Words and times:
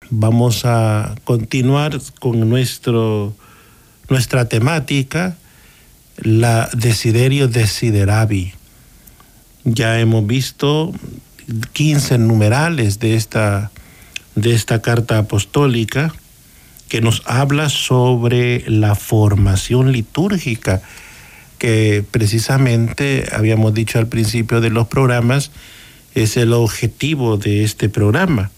Vamos 0.09 0.65
a 0.65 1.13
continuar 1.23 1.99
con 2.19 2.49
nuestro, 2.49 3.31
nuestra 4.09 4.49
temática 4.49 5.37
la 6.21 6.69
Desiderio 6.73 7.47
Desideravi. 7.47 8.53
Ya 9.63 9.99
hemos 9.99 10.25
visto 10.25 10.93
15 11.73 12.19
numerales 12.19 12.99
de 12.99 13.15
esta, 13.15 13.71
de 14.35 14.53
esta 14.53 14.81
carta 14.81 15.17
apostólica 15.17 16.13
que 16.87 17.01
nos 17.01 17.23
habla 17.25 17.69
sobre 17.69 18.63
la 18.69 18.95
formación 18.95 19.91
litúrgica, 19.91 20.81
que 21.57 22.03
precisamente 22.09 23.27
habíamos 23.31 23.73
dicho 23.73 23.97
al 23.97 24.07
principio 24.07 24.61
de 24.61 24.69
los 24.69 24.87
programas, 24.87 25.51
es 26.13 26.37
el 26.37 26.53
objetivo 26.53 27.37
de 27.37 27.63
este 27.63 27.87
programa. 27.87 28.51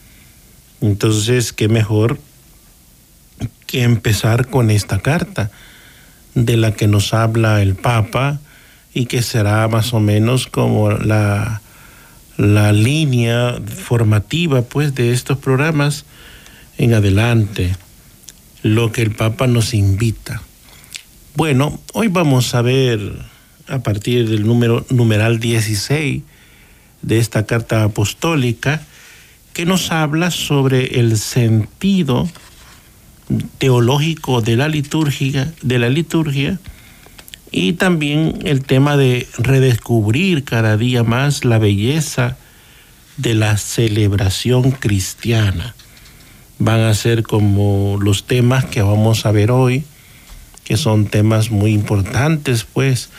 Entonces, 0.82 1.54
qué 1.54 1.68
mejor 1.68 2.20
que 3.68 3.84
empezar 3.84 4.50
con 4.50 4.72
esta 4.72 5.00
carta 5.00 5.52
de 6.36 6.58
la 6.58 6.74
que 6.74 6.88
nos 6.88 7.14
habla 7.14 7.62
el 7.62 7.76
Papa 7.76 8.40
y 8.94 9.06
que 9.06 9.22
será 9.22 9.68
más 9.68 9.94
o 9.94 10.00
menos 10.00 10.48
como 10.48 10.92
la, 10.92 11.62
la 12.38 12.72
línea 12.72 13.56
formativa 13.66 14.62
pues 14.62 14.96
de 14.96 15.12
estos 15.12 15.38
programas 15.38 16.06
en 16.78 16.94
adelante, 16.94 17.76
lo 18.62 18.92
que 18.92 19.02
el 19.02 19.12
Papa 19.12 19.48
nos 19.48 19.74
invita. 19.74 20.42
Bueno, 21.36 21.80
hoy 21.94 22.08
vamos 22.08 22.54
a 22.56 22.62
ver 22.62 23.00
a 23.68 23.80
partir 23.80 24.30
del 24.30 24.46
número 24.46 24.86
numeral 24.90 25.40
16 25.40 26.22
de 27.02 27.18
esta 27.20 27.46
carta 27.46 27.84
apostólica 27.84 28.82
que 29.54 29.66
nos 29.66 29.92
habla 29.92 30.32
sobre 30.32 31.00
el 31.00 31.18
sentido 31.18 32.28
teológico 33.58 34.42
de 34.42 34.58
la 34.58 34.68
liturgia, 34.68 35.54
de 35.62 35.80
la 35.80 35.90
liturgia 35.90 36.60
y 37.52 37.74
también 37.74 38.40
el 38.46 38.64
tema 38.64 38.98
de 38.98 39.28
redescubrir 39.38 40.44
cada 40.44 40.76
día 40.76 41.04
más 41.04 41.46
la 41.46 41.60
belleza 41.60 42.38
de 43.18 43.36
la 43.36 43.58
celebración 43.58 44.72
cristiana. 44.72 45.76
Van 46.58 46.80
a 46.80 46.94
ser 46.96 47.24
como 47.24 48.00
los 48.02 48.26
temas 48.26 48.66
que 48.66 48.82
vamos 48.82 49.26
a 49.26 49.32
ver 49.32 49.52
hoy, 49.52 49.84
que 50.64 50.78
son 50.78 51.06
temas 51.06 51.52
muy 51.52 51.74
importantes, 51.74 52.66
pues, 52.72 53.10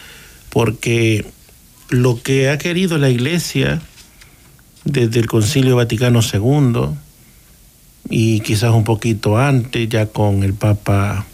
porque 0.51 1.25
lo 1.91 2.21
que 2.21 2.49
ha 2.49 2.59
querido 2.59 2.99
la 2.99 3.11
Iglesia 3.11 3.83
desde 4.85 5.21
el 5.21 5.27
Concilio 5.27 5.77
Vaticano 5.77 6.21
II, 6.21 6.97
y 8.09 8.41
quizás 8.41 8.73
un 8.73 8.85
poquito 8.85 9.39
antes, 9.39 9.89
ya 9.89 10.07
con 10.07 10.43
el 10.43 10.55
Papa 10.55 11.27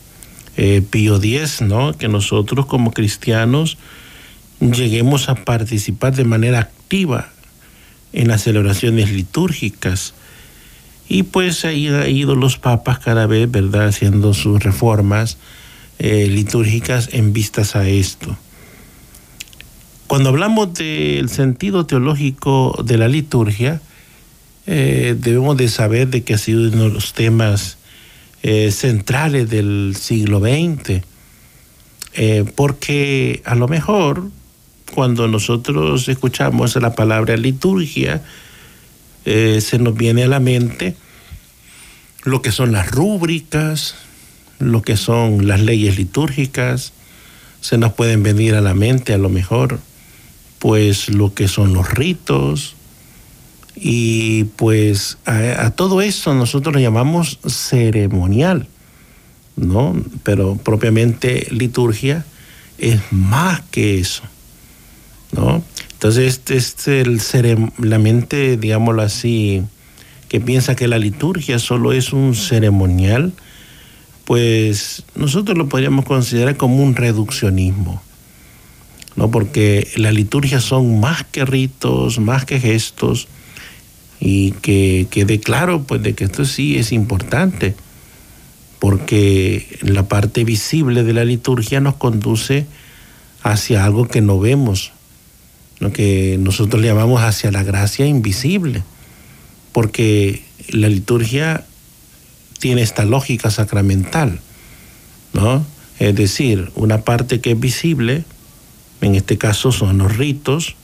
eh, 0.57 0.83
Pío 0.89 1.17
X, 1.17 1.63
¿no? 1.63 1.97
que 1.97 2.09
nosotros 2.09 2.67
como 2.67 2.93
cristianos 2.93 3.79
lleguemos 4.61 5.29
a 5.29 5.35
participar 5.35 6.15
de 6.15 6.25
manera 6.25 6.61
activa 6.61 7.31
en 8.13 8.29
las 8.29 8.43
celebraciones 8.43 9.11
litúrgicas. 9.11 10.15
Y 11.09 11.25
pues 11.25 11.65
ahí 11.65 11.89
han 11.89 12.09
ido 12.09 12.37
los 12.37 12.57
papas 12.59 13.01
cada 13.01 13.27
vez, 13.27 13.51
¿verdad?, 13.51 13.89
haciendo 13.89 14.33
sus 14.33 14.63
reformas 14.63 15.39
eh, 15.99 16.29
litúrgicas 16.29 17.09
en 17.13 17.33
vistas 17.33 17.75
a 17.75 17.89
esto. 17.89 18.37
Cuando 20.07 20.29
hablamos 20.29 20.75
del 20.75 21.29
sentido 21.29 21.87
teológico 21.87 22.81
de 22.85 22.99
la 22.99 23.09
liturgia, 23.09 23.81
eh, 24.67 25.17
debemos 25.19 25.57
de 25.57 25.69
saber 25.69 26.09
de 26.09 26.23
que 26.23 26.35
ha 26.35 26.39
sido 26.39 26.69
uno 26.69 26.85
de 26.85 26.91
los 26.91 27.13
temas 27.13 27.79
eh, 28.43 28.71
centrales 28.71 29.49
del 29.51 29.97
siglo 29.99 30.41
XX, 30.41 31.03
eh, 32.15 32.45
porque 32.55 33.43
a 33.45 33.55
lo 33.55 33.69
mejor 33.69 34.31
cuando 34.95 35.29
nosotros 35.29 36.09
escuchamos 36.09 36.77
la 36.77 36.95
palabra 36.95 37.37
liturgia, 37.37 38.23
se 39.25 39.79
nos 39.79 39.95
viene 39.95 40.25
a 40.25 40.29
la 40.29 40.41
mente 40.41 40.97
lo 42.25 42.43
que 42.43 42.51
son 42.51 42.73
las 42.73 42.91
rúbricas, 42.91 43.95
lo 44.59 44.83
que 44.83 44.97
son 44.97 45.47
las 45.47 45.61
leyes 45.61 45.97
litúrgicas, 45.97 46.93
se 47.61 47.79
nos 47.79 47.93
pueden 47.93 48.23
venir 48.23 48.55
a 48.55 48.61
la 48.61 48.75
mente 48.75 49.13
a 49.13 49.19
lo 49.19 49.29
mejor, 49.29 49.79
pues 50.59 51.09
lo 51.09 51.35
que 51.35 51.49
son 51.49 51.73
los 51.73 51.91
ritos, 51.91 52.75
y 53.83 54.45
pues 54.45 55.17
a, 55.25 55.71
todo 55.71 56.03
eso 56.03 56.35
nosotros 56.35 56.75
lo 56.75 56.81
llamamos 56.81 57.39
ceremonial, 57.49 58.69
¿no? 59.57 59.97
Pero 60.23 60.57
propiamente 60.57 61.49
liturgia 61.51 62.27
es 62.77 63.01
más 63.11 63.63
que 63.71 63.99
eso, 63.99 64.23
¿no? 65.33 65.65
Entonces, 65.95 66.43
este 66.47 67.01
es 67.01 67.35
el, 67.35 67.73
la 67.79 67.99
mente, 67.99 68.59
digámoslo 68.59 69.01
así, 69.01 69.63
que 70.29 70.41
piensa 70.41 70.77
que 70.77 70.87
la 70.87 70.99
liturgia 70.99 71.59
solo 71.59 71.93
es 71.93 72.13
un 72.13 72.35
ceremonial, 72.35 73.33
pues 74.27 75.05
nosotros 75.15 75.57
lo 75.57 75.71
podríamos 75.71 76.05
considerar 76.05 76.59
como 76.59 76.83
un 76.83 76.97
reduccionismo, 76.97 78.03
¿no? 79.17 79.31
Porque 79.31 79.89
la 79.97 80.13
liturgia 80.13 80.61
son 80.61 81.01
más 81.01 81.25
que 81.25 81.47
ritos, 81.47 82.19
más 82.19 82.45
que 82.45 82.61
gestos, 82.61 83.27
y 84.21 84.53
que 84.53 85.07
quede 85.11 85.41
claro 85.41 85.83
pues 85.85 86.03
de 86.03 86.15
que 86.15 86.25
esto 86.25 86.45
sí 86.45 86.77
es 86.77 86.93
importante 86.93 87.75
porque 88.79 89.79
la 89.83 90.09
parte 90.09 90.45
visible 90.45 91.03
de 91.05 91.13
la 91.13 91.25
liturgia 91.25 91.81
nos 91.81 91.97
conduce 91.97 92.67
hacia 93.43 93.85
algo 93.85 94.09
que 94.09 94.21
no 94.21 94.39
vemos, 94.39 94.93
lo 95.79 95.93
que 95.93 96.37
nosotros 96.41 96.83
llamamos 96.83 97.23
hacia 97.23 97.51
la 97.51 97.63
gracia 97.63 98.07
invisible, 98.07 98.83
porque 99.73 100.43
la 100.71 100.89
liturgia 100.89 101.65
tiene 102.59 102.83
esta 102.83 103.05
lógica 103.05 103.51
sacramental, 103.51 104.41
¿no? 105.33 105.65
Es 105.99 106.15
decir, 106.15 106.71
una 106.75 107.03
parte 107.03 107.41
que 107.41 107.53
es 107.53 107.61
visible, 107.61 108.25
en 109.03 109.15
este 109.15 109.37
caso 109.37 109.73
son 109.73 109.99
los 109.99 110.17
ritos, 110.17 110.77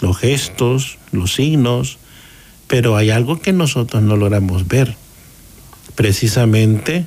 los 0.00 0.16
gestos, 0.16 0.98
los 1.10 1.34
signos, 1.34 1.98
pero 2.72 2.96
hay 2.96 3.10
algo 3.10 3.38
que 3.38 3.52
nosotros 3.52 4.02
no 4.02 4.16
logramos 4.16 4.66
ver. 4.66 4.96
Precisamente 5.94 7.04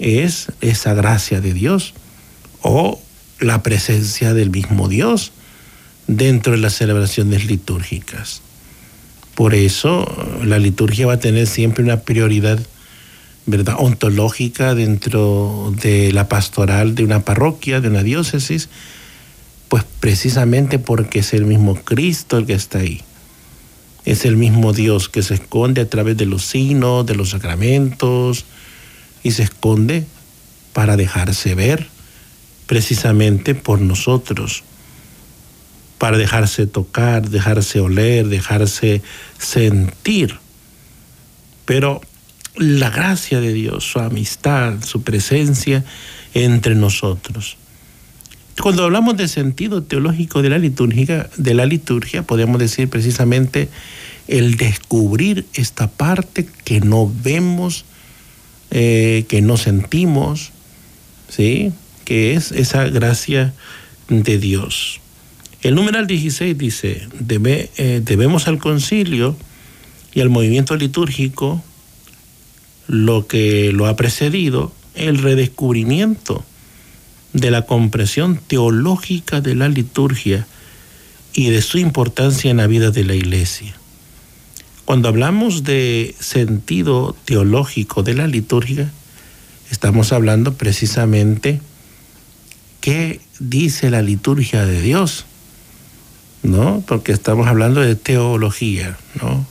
es 0.00 0.48
esa 0.60 0.92
gracia 0.92 1.40
de 1.40 1.54
Dios 1.54 1.94
o 2.62 3.00
la 3.38 3.62
presencia 3.62 4.34
del 4.34 4.50
mismo 4.50 4.88
Dios 4.88 5.30
dentro 6.08 6.54
de 6.54 6.58
las 6.58 6.74
celebraciones 6.74 7.44
litúrgicas. 7.44 8.42
Por 9.36 9.54
eso 9.54 10.04
la 10.42 10.58
liturgia 10.58 11.06
va 11.06 11.12
a 11.12 11.20
tener 11.20 11.46
siempre 11.46 11.84
una 11.84 12.00
prioridad 12.00 12.58
¿verdad? 13.46 13.76
ontológica 13.78 14.74
dentro 14.74 15.72
de 15.80 16.12
la 16.12 16.28
pastoral 16.28 16.96
de 16.96 17.04
una 17.04 17.20
parroquia, 17.20 17.80
de 17.80 17.86
una 17.86 18.02
diócesis, 18.02 18.68
pues 19.68 19.84
precisamente 20.00 20.80
porque 20.80 21.20
es 21.20 21.34
el 21.34 21.46
mismo 21.46 21.76
Cristo 21.76 22.36
el 22.36 22.46
que 22.46 22.54
está 22.54 22.80
ahí. 22.80 23.04
Es 24.04 24.24
el 24.24 24.36
mismo 24.36 24.72
Dios 24.72 25.08
que 25.08 25.22
se 25.22 25.34
esconde 25.34 25.80
a 25.80 25.88
través 25.88 26.16
de 26.16 26.26
los 26.26 26.44
signos, 26.44 27.06
de 27.06 27.14
los 27.14 27.30
sacramentos, 27.30 28.44
y 29.22 29.30
se 29.32 29.44
esconde 29.44 30.04
para 30.72 30.96
dejarse 30.96 31.54
ver 31.54 31.88
precisamente 32.66 33.54
por 33.54 33.80
nosotros, 33.80 34.64
para 35.98 36.18
dejarse 36.18 36.66
tocar, 36.66 37.28
dejarse 37.28 37.80
oler, 37.80 38.28
dejarse 38.28 39.02
sentir. 39.38 40.38
Pero 41.64 42.00
la 42.56 42.90
gracia 42.90 43.40
de 43.40 43.52
Dios, 43.52 43.84
su 43.84 44.00
amistad, 44.00 44.82
su 44.82 45.02
presencia 45.02 45.84
entre 46.34 46.74
nosotros. 46.74 47.56
Cuando 48.60 48.84
hablamos 48.84 49.16
de 49.16 49.28
sentido 49.28 49.82
teológico 49.82 50.40
de 50.40 50.48
la 50.48 50.58
liturgia, 50.58 51.28
de 51.36 51.54
la 51.54 51.66
liturgia, 51.66 52.22
podemos 52.22 52.58
decir 52.58 52.88
precisamente 52.88 53.68
el 54.28 54.56
descubrir 54.56 55.44
esta 55.54 55.90
parte 55.90 56.46
que 56.64 56.80
no 56.80 57.12
vemos, 57.22 57.84
eh, 58.70 59.24
que 59.28 59.42
no 59.42 59.56
sentimos, 59.56 60.52
¿sí? 61.28 61.72
que 62.04 62.34
es 62.34 62.52
esa 62.52 62.84
gracia 62.84 63.52
de 64.08 64.38
Dios. 64.38 65.00
El 65.62 65.74
numeral 65.74 66.06
16 66.06 66.56
dice, 66.56 67.08
eh, 67.28 68.00
debemos 68.04 68.48
al 68.48 68.58
concilio 68.58 69.36
y 70.14 70.20
al 70.20 70.30
movimiento 70.30 70.76
litúrgico 70.76 71.62
lo 72.86 73.26
que 73.26 73.72
lo 73.72 73.86
ha 73.86 73.96
precedido, 73.96 74.72
el 74.94 75.18
redescubrimiento 75.18 76.44
de 77.34 77.50
la 77.50 77.62
comprensión 77.62 78.40
teológica 78.46 79.42
de 79.42 79.54
la 79.54 79.68
liturgia 79.68 80.46
y 81.34 81.50
de 81.50 81.60
su 81.60 81.78
importancia 81.78 82.50
en 82.50 82.56
la 82.56 82.66
vida 82.66 82.90
de 82.90 83.04
la 83.04 83.14
iglesia. 83.14 83.74
Cuando 84.86 85.08
hablamos 85.08 85.64
de 85.64 86.14
sentido 86.20 87.14
teológico 87.26 88.02
de 88.02 88.14
la 88.14 88.26
liturgia, 88.26 88.90
estamos 89.70 90.12
hablando 90.12 90.54
precisamente 90.54 91.60
qué 92.80 93.20
dice 93.38 93.90
la 93.90 94.00
liturgia 94.00 94.64
de 94.64 94.80
Dios, 94.80 95.26
¿no? 96.42 96.82
Porque 96.86 97.12
estamos 97.12 97.48
hablando 97.48 97.80
de 97.80 97.96
teología, 97.96 98.96
¿no? 99.20 99.46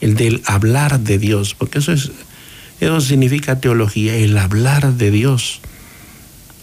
El 0.00 0.14
del 0.14 0.42
hablar 0.46 1.00
de 1.00 1.18
Dios, 1.18 1.54
porque 1.54 1.80
eso 1.80 1.92
es 1.92 2.10
eso 2.80 3.00
significa 3.00 3.60
teología, 3.60 4.14
el 4.14 4.38
hablar 4.38 4.94
de 4.94 5.10
Dios. 5.10 5.60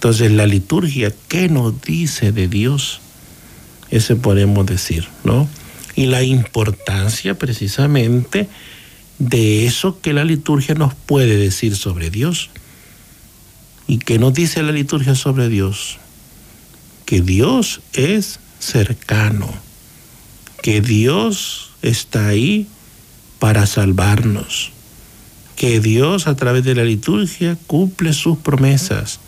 Entonces, 0.06 0.34
la 0.34 0.46
liturgia, 0.46 1.12
¿qué 1.28 1.50
nos 1.50 1.81
dice 1.81 2.31
de 2.31 2.48
Dios? 2.48 3.02
Ese 3.90 4.16
podemos 4.16 4.63
decir, 4.68 5.07
¿no? 5.24 5.50
Y 5.96 6.06
la 6.06 6.22
importancia 6.22 7.40
precisamente 7.40 8.48
de 9.18 9.66
eso 9.66 10.00
que 10.02 10.13
la 10.13 10.24
liturgia 10.24 10.75
nos 10.75 10.94
puede 10.94 11.38
decir 11.38 11.75
sobre 11.75 12.12
Dios. 12.12 12.52
¿Y 13.88 13.98
qué 13.98 14.19
nos 14.19 14.36
dice 14.36 14.62
la 14.62 14.74
liturgia 14.74 15.16
sobre 15.16 15.50
Dios? 15.50 15.98
Que 17.07 17.22
Dios 17.22 17.81
es 17.94 18.40
cercano, 18.60 19.52
que 20.62 20.81
Dios 20.81 21.72
está 21.81 22.28
ahí 22.28 22.68
para 23.40 23.66
salvarnos, 23.66 24.69
que 25.56 25.80
Dios 25.80 26.28
a 26.28 26.36
través 26.36 26.63
de 26.63 26.75
la 26.75 26.84
liturgia 26.84 27.57
cumple 27.66 28.13
sus 28.13 28.38
promesas. 28.38 29.19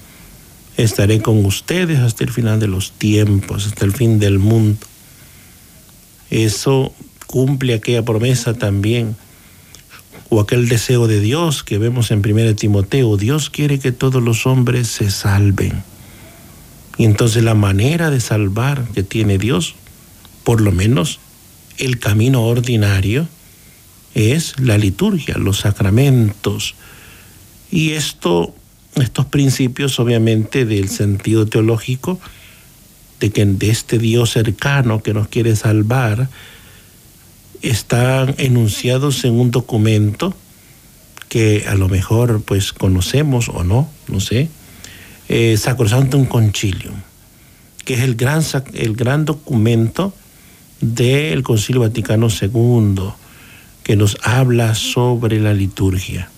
Estaré 0.77 1.21
con 1.21 1.43
ustedes 1.45 1.99
hasta 1.99 2.23
el 2.23 2.31
final 2.31 2.59
de 2.59 2.67
los 2.67 2.91
tiempos, 2.91 3.65
hasta 3.65 3.83
el 3.83 3.93
fin 3.93 4.19
del 4.19 4.39
mundo. 4.39 4.79
Eso 6.29 6.93
cumple 7.25 7.73
aquella 7.73 8.05
promesa 8.05 8.53
también, 8.53 9.15
o 10.29 10.41
aquel 10.41 10.67
deseo 10.67 11.07
de 11.07 11.19
Dios 11.19 11.63
que 11.63 11.77
vemos 11.77 12.11
en 12.11 12.19
1 12.19 12.55
Timoteo. 12.55 13.17
Dios 13.17 13.49
quiere 13.49 13.79
que 13.79 13.91
todos 13.91 14.21
los 14.21 14.45
hombres 14.45 14.87
se 14.87 15.09
salven. 15.09 15.83
Y 16.97 17.05
entonces 17.05 17.43
la 17.43 17.53
manera 17.53 18.09
de 18.09 18.19
salvar 18.19 18.85
que 18.93 19.03
tiene 19.03 19.37
Dios, 19.37 19.75
por 20.43 20.61
lo 20.61 20.71
menos 20.71 21.19
el 21.77 21.99
camino 21.99 22.43
ordinario, 22.43 23.27
es 24.15 24.59
la 24.59 24.77
liturgia, 24.77 25.37
los 25.37 25.59
sacramentos. 25.59 26.75
Y 27.69 27.91
esto, 27.91 28.55
estos 29.01 29.25
principios 29.25 29.99
obviamente 29.99 30.65
del 30.65 30.89
sentido 30.89 31.45
teológico, 31.45 32.19
de 33.19 33.31
que 33.31 33.45
de 33.45 33.69
este 33.69 33.97
Dios 33.97 34.31
cercano 34.31 35.01
que 35.01 35.13
nos 35.13 35.27
quiere 35.27 35.55
salvar, 35.55 36.29
están 37.61 38.35
enunciados 38.37 39.23
en 39.25 39.33
un 39.33 39.51
documento 39.51 40.35
que 41.29 41.65
a 41.67 41.75
lo 41.75 41.89
mejor 41.89 42.41
pues 42.43 42.73
conocemos 42.73 43.49
o 43.49 43.63
no, 43.63 43.89
no 44.07 44.19
sé, 44.19 44.49
eh, 45.29 45.57
Sacrosantum 45.57 46.25
Concilium, 46.25 46.95
que 47.83 47.95
es 47.95 48.01
el 48.01 48.15
gran, 48.15 48.43
el 48.73 48.95
gran 48.95 49.25
documento 49.25 50.13
del 50.79 51.43
Concilio 51.43 51.81
Vaticano 51.81 52.27
II 52.29 53.11
que 53.83 53.95
nos 53.95 54.17
habla 54.23 54.75
sobre 54.75 55.39
la 55.39 55.53
liturgia. 55.53 56.29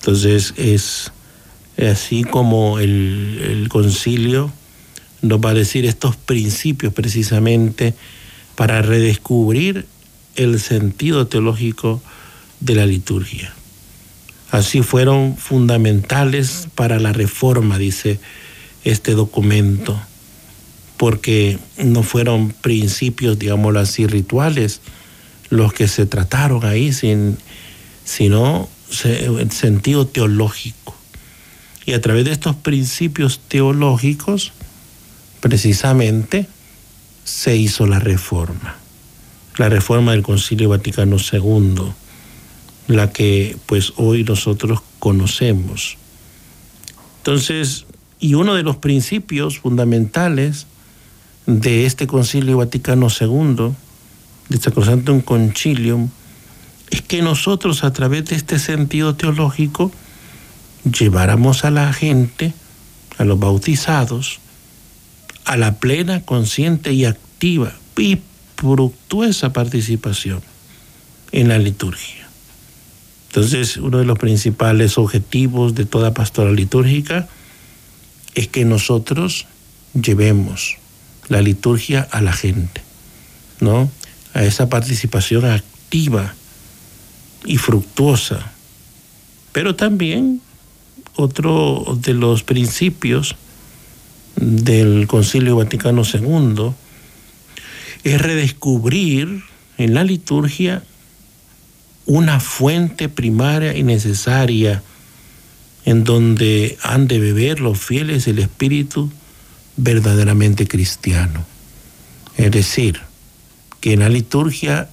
Entonces 0.00 0.54
es 0.56 1.12
así 1.78 2.24
como 2.24 2.78
el, 2.78 3.66
concilio 3.68 4.50
nos 5.22 5.40
va 5.40 5.50
a 5.50 5.54
decir 5.54 5.84
estos 5.84 6.16
principios 6.16 6.92
precisamente 6.92 7.94
para 8.54 8.80
redescubrir 8.80 9.86
el 10.36 10.60
sentido 10.60 11.26
teológico 11.26 12.00
de 12.60 12.74
la 12.74 12.86
liturgia. 12.86 13.52
Así 14.50 14.82
fueron 14.82 15.36
fundamentales 15.36 16.68
para 16.74 17.00
la 17.00 17.12
reforma, 17.12 17.78
dice 17.78 18.20
este 18.84 19.12
documento, 19.12 20.00
porque 20.96 21.58
no 21.78 22.02
fueron 22.02 22.52
principios, 22.52 23.38
digámoslo 23.38 23.80
así, 23.80 24.06
rituales, 24.06 24.80
los 25.50 25.72
que 25.72 25.88
se 25.88 26.06
trataron 26.06 26.64
ahí, 26.64 26.92
sin, 26.92 27.36
sino 28.04 28.68
el 29.04 29.50
sentido 29.50 30.06
teológico. 30.06 30.95
Y 31.86 31.92
a 31.92 32.00
través 32.00 32.24
de 32.24 32.32
estos 32.32 32.56
principios 32.56 33.38
teológicos, 33.38 34.52
precisamente, 35.40 36.48
se 37.22 37.56
hizo 37.56 37.86
la 37.86 38.00
reforma. 38.00 38.76
La 39.56 39.68
reforma 39.68 40.10
del 40.12 40.22
Concilio 40.22 40.68
Vaticano 40.68 41.16
II, 41.16 41.92
la 42.88 43.12
que 43.12 43.56
pues 43.66 43.92
hoy 43.96 44.24
nosotros 44.24 44.80
conocemos. 44.98 45.96
Entonces, 47.18 47.86
y 48.18 48.34
uno 48.34 48.54
de 48.54 48.64
los 48.64 48.76
principios 48.76 49.60
fundamentales 49.60 50.66
de 51.46 51.86
este 51.86 52.08
Concilio 52.08 52.56
Vaticano 52.56 53.06
II 53.08 53.74
de 54.48 55.12
un 55.12 55.20
Concilium, 55.20 56.08
es 56.90 57.02
que 57.02 57.22
nosotros 57.22 57.84
a 57.84 57.92
través 57.92 58.26
de 58.26 58.36
este 58.36 58.58
sentido 58.58 59.14
teológico 59.14 59.92
lleváramos 60.90 61.64
a 61.64 61.70
la 61.70 61.92
gente, 61.92 62.52
a 63.18 63.24
los 63.24 63.38
bautizados, 63.38 64.40
a 65.44 65.56
la 65.56 65.78
plena, 65.78 66.22
consciente 66.22 66.92
y 66.92 67.04
activa 67.04 67.72
y 67.96 68.20
fructuosa 68.56 69.52
participación 69.52 70.40
en 71.32 71.48
la 71.48 71.58
liturgia. 71.58 72.28
Entonces, 73.28 73.76
uno 73.76 73.98
de 73.98 74.06
los 74.06 74.18
principales 74.18 74.96
objetivos 74.96 75.74
de 75.74 75.84
toda 75.84 76.14
pastoral 76.14 76.56
litúrgica 76.56 77.28
es 78.34 78.48
que 78.48 78.64
nosotros 78.64 79.46
llevemos 79.94 80.76
la 81.28 81.42
liturgia 81.42 82.08
a 82.10 82.22
la 82.22 82.32
gente, 82.32 82.82
¿no? 83.60 83.90
a 84.32 84.44
esa 84.44 84.68
participación 84.68 85.44
activa 85.44 86.34
y 87.44 87.58
fructuosa. 87.58 88.52
Pero 89.52 89.74
también 89.76 90.40
otro 91.16 91.98
de 92.00 92.14
los 92.14 92.42
principios 92.42 93.36
del 94.36 95.06
Concilio 95.06 95.56
Vaticano 95.56 96.02
II 96.02 96.72
es 98.04 98.20
redescubrir 98.20 99.42
en 99.78 99.94
la 99.94 100.04
liturgia 100.04 100.82
una 102.04 102.38
fuente 102.38 103.08
primaria 103.08 103.76
y 103.76 103.82
necesaria 103.82 104.82
en 105.84 106.04
donde 106.04 106.78
han 106.82 107.08
de 107.08 107.18
beber 107.18 107.60
los 107.60 107.78
fieles 107.78 108.26
el 108.28 108.38
espíritu 108.38 109.10
verdaderamente 109.76 110.66
cristiano. 110.66 111.44
Es 112.36 112.50
decir, 112.50 113.00
que 113.80 113.92
en 113.92 114.00
la 114.00 114.08
liturgia 114.08 114.88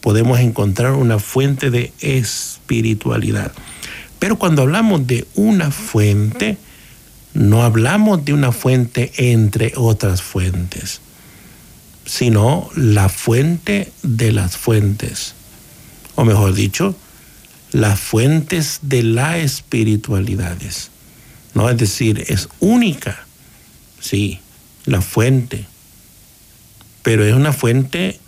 podemos 0.00 0.40
encontrar 0.40 0.92
una 0.92 1.18
fuente 1.18 1.70
de 1.70 1.92
espiritualidad. 2.00 3.52
Pero 4.20 4.38
cuando 4.38 4.62
hablamos 4.62 5.04
de 5.08 5.26
una 5.34 5.72
fuente, 5.72 6.56
no 7.34 7.64
hablamos 7.64 8.24
de 8.24 8.32
una 8.32 8.52
fuente 8.52 9.10
entre 9.16 9.72
otras 9.74 10.22
fuentes, 10.22 11.00
sino 12.06 12.70
la 12.76 13.08
fuente 13.08 13.90
de 14.04 14.30
las 14.30 14.56
fuentes, 14.56 15.34
o 16.14 16.24
mejor 16.24 16.54
dicho, 16.54 16.94
las 17.72 17.98
fuentes 17.98 18.78
de 18.82 19.02
las 19.02 19.38
espiritualidades. 19.38 20.90
¿no? 21.54 21.68
Es 21.68 21.78
decir, 21.78 22.24
es 22.28 22.48
única, 22.60 23.26
sí, 24.00 24.38
la 24.84 25.00
fuente 25.00 25.66
pero 27.02 27.24
es 27.24 27.34
una 27.34 27.52
fuente 27.52 28.18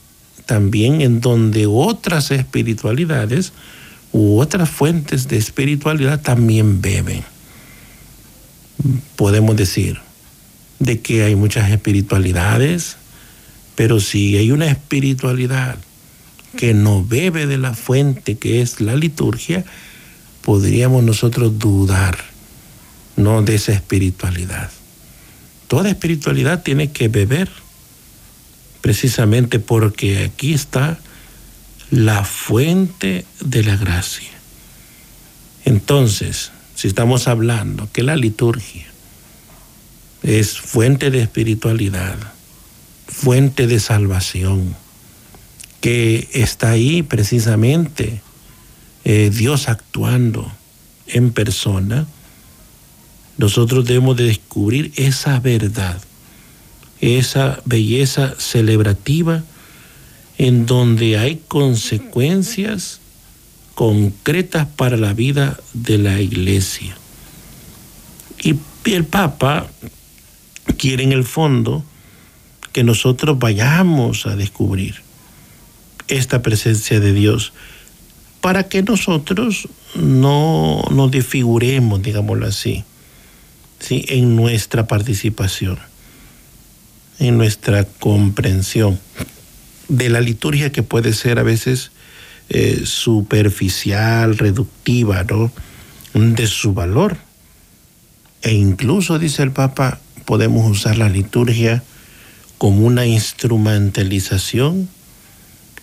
también 0.47 1.01
en 1.01 1.21
donde 1.21 1.67
otras 1.67 2.31
espiritualidades 2.31 3.53
u 4.13 4.39
otras 4.39 4.69
fuentes 4.69 5.29
de 5.29 5.39
espiritualidad 5.39 6.21
también 6.21 6.81
beben. 6.81 7.25
Podemos 9.17 9.57
decir 9.57 9.99
de 10.79 11.01
que 11.01 11.25
hay 11.25 11.35
muchas 11.35 11.71
espiritualidades, 11.71 12.97
pero 13.75 14.01
si 14.01 14.37
hay 14.37 14.51
una 14.51 14.67
espiritualidad 14.67 15.79
que 16.57 16.75
no 16.75 17.05
bebe 17.05 17.47
de 17.47 17.57
la 17.57 17.75
fuente 17.75 18.37
que 18.37 18.61
es 18.61 18.81
la 18.81 18.97
liturgia, 18.97 19.65
podríamos 20.43 21.03
nosotros 21.03 21.59
dudar 21.59 22.19
no 23.17 23.43
de 23.43 23.55
esa 23.55 23.73
espiritualidad. 23.73 24.71
toda 25.69 25.89
espiritualidad 25.89 26.63
tiene 26.63 26.93
que 26.93 27.09
beber, 27.09 27.49
precisamente 28.83 29.59
porque 29.59 30.25
aquí 30.25 30.53
está 30.53 30.99
la 31.93 32.25
fuente 32.25 33.27
de 33.41 33.63
la 33.63 33.77
gracia. 33.77 34.31
Entonces, 35.67 36.51
si 36.75 36.89
estamos 36.89 37.29
hablando 37.29 37.87
que 37.93 38.03
la 38.03 38.17
liturgia 38.17 38.87
es 40.23 40.59
fuente 40.59 41.11
de 41.11 41.21
espiritualidad, 41.21 42.17
fuente 43.07 43.67
de 43.67 43.79
salvación, 43.79 44.75
que 45.83 46.31
está 46.33 46.71
ahí 46.71 47.03
precisamente 47.03 48.23
eh, 49.05 49.31
Dios 49.31 49.69
actuando 49.69 50.51
en 51.09 51.31
persona, 51.31 52.07
nosotros 53.37 53.85
debemos 53.85 54.17
de 54.17 54.25
descubrir 54.25 54.93
esa 54.97 55.41
verdad, 55.41 56.01
esa 57.03 57.61
belleza 57.67 58.35
celebrativa 58.39 59.45
en 60.39 60.67
donde 60.67 61.19
hay 61.19 61.43
consecuencias 61.49 63.01
concretas 63.75 64.67
para 64.77 64.97
la 64.97 65.13
vida 65.13 65.59
de 65.73 65.99
la 65.99 66.21
iglesia. 66.21 66.97
Y 68.43 68.57
el 68.85 69.05
Papa 69.05 69.67
quiere 70.77 71.05
en 71.05 71.13
el 71.13 71.25
fondo 71.25 71.85
que 72.73 72.85
nosotros 72.85 73.39
vayamos 73.39 74.27
a 74.27 74.37
descubrir 74.37 74.97
esta 76.09 76.43
presencia 76.43 77.01
de 77.01 77.13
Dios 77.13 77.53
para 78.41 78.69
que 78.69 78.83
nosotros 78.83 79.69
no 79.95 80.83
nos 80.91 81.11
desfiguremos, 81.11 82.03
digámoslo 82.03 82.47
así, 82.47 82.85
¿sí? 83.79 84.05
en 84.09 84.35
nuestra 84.35 84.89
participación, 84.89 85.79
en 87.19 87.39
nuestra 87.39 87.85
comprensión 87.85 88.99
de 89.93 90.09
la 90.09 90.21
liturgia 90.21 90.73
que 90.73 90.83
puede 90.83 91.13
ser 91.13 91.39
a 91.39 91.43
veces 91.43 91.93
eh, 92.49 92.83
superficial, 92.85 94.39
reductiva, 94.39 95.25
¿no? 95.25 95.53
De 96.15 96.47
su 96.47 96.73
valor. 96.75 97.19
E 98.43 98.53
incluso, 98.53 99.19
dice 99.19 99.43
el 99.43 99.53
Papa, 99.53 100.01
podemos 100.25 100.71
usar 100.71 100.97
la 100.97 101.09
liturgia 101.09 101.83
como 102.59 102.87
una 102.87 103.07
instrumentalización 103.07 104.89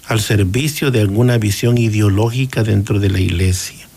al 0.08 0.22
servicio 0.22 0.92
de 0.92 1.02
alguna 1.02 1.38
visión 1.38 1.78
ideológica 1.78 2.64
dentro 2.64 3.00
de 3.00 3.10
la 3.10 3.20
iglesia. 3.20 3.88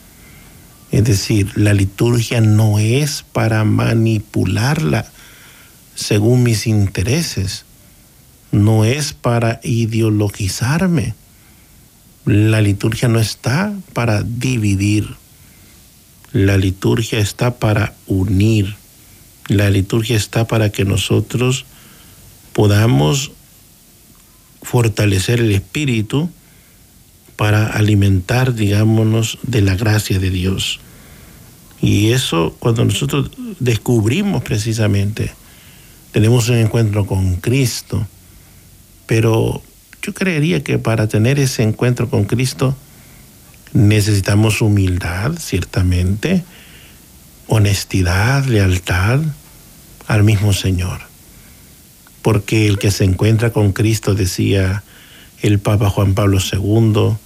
Es 0.91 1.05
decir, 1.05 1.51
la 1.57 1.73
liturgia 1.73 2.43
no 2.43 2.79
es 2.79 3.25
para 3.33 3.65
manipularla 3.65 5.07
según 5.95 6.43
mis 6.43 6.67
intereses, 6.67 7.65
no 8.53 8.85
es 8.85 9.13
para 9.15 9.61
ideologizarme. 9.65 11.15
La 12.25 12.61
liturgia 12.61 13.09
no 13.09 13.19
está 13.19 13.75
para 13.95 14.23
dividir, 14.23 15.17
la 16.33 16.57
liturgia 16.57 17.19
está 17.19 17.57
para 17.57 17.95
unir, 18.07 18.77
la 19.49 19.71
liturgia 19.71 20.17
está 20.17 20.47
para 20.47 20.71
que 20.71 20.85
nosotros 20.85 21.65
podamos 22.53 23.33
fortalecer 24.63 25.41
el 25.41 25.51
espíritu 25.51 26.31
para 27.37 27.67
alimentar, 27.67 28.55
digámonos, 28.55 29.39
de 29.43 29.63
la 29.63 29.75
gracia 29.75 30.21
de 30.21 30.31
Dios. 30.31 30.79
Y 31.81 32.13
eso 32.13 32.55
cuando 32.61 32.85
nosotros 32.85 33.31
descubrimos 33.59 34.45
precisamente, 34.45 35.33
tenemos 36.13 36.49
un 36.49 36.59
encuentro 36.59 37.07
con 37.07 37.37
Cristo, 37.37 38.07
pero 39.13 39.61
yo 40.01 40.15
creería 40.15 40.65
que 40.65 40.79
para 40.79 41.07
tener 41.07 41.39
ese 41.39 41.63
encuentro 41.63 42.09
con 42.09 42.25
Cristo 42.25 42.75
necesitamos 43.75 44.63
humildad, 44.63 45.33
ciertamente, 45.39 46.43
honestidad, 47.47 48.47
lealtad 48.47 49.21
al 50.07 50.25
mismo 50.25 50.55
Señor 50.55 51.03
porque 52.23 52.67
el 52.67 52.79
que 52.79 52.91
se 52.91 53.05
encuentra 53.05 53.53
con 53.53 53.73
Cristo, 53.73 54.15
decía 54.15 54.83
el 55.43 55.59
Papa 55.59 55.91
Juan 55.91 56.15
Pablo 56.15 56.39
II 56.41 57.19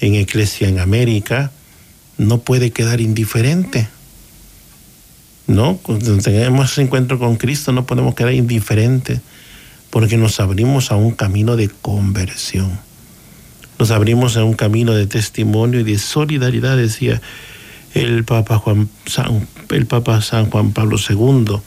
en 0.00 0.14
Iglesia 0.16 0.66
en 0.66 0.80
América, 0.80 1.52
no 2.16 2.38
puede 2.38 2.72
quedar 2.72 3.00
indiferente. 3.00 3.86
¿No? 5.46 5.76
Cuando 5.76 6.18
tenemos 6.18 6.72
ese 6.72 6.82
encuentro 6.82 7.20
con 7.20 7.36
Cristo 7.36 7.70
no 7.70 7.86
podemos 7.86 8.16
quedar 8.16 8.32
indiferentes 8.32 9.20
porque 9.90 10.16
nos 10.16 10.40
abrimos 10.40 10.90
a 10.90 10.96
un 10.96 11.12
camino 11.12 11.56
de 11.56 11.68
conversión. 11.68 12.78
Nos 13.78 13.90
abrimos 13.90 14.36
a 14.36 14.44
un 14.44 14.54
camino 14.54 14.94
de 14.94 15.06
testimonio 15.06 15.80
y 15.80 15.84
de 15.84 15.98
solidaridad, 15.98 16.76
decía 16.76 17.22
el 17.94 18.24
Papa, 18.24 18.58
Juan, 18.58 18.88
el 19.70 19.86
Papa 19.86 20.20
San 20.20 20.50
Juan 20.50 20.72
Pablo 20.72 20.96
II. 20.98 21.60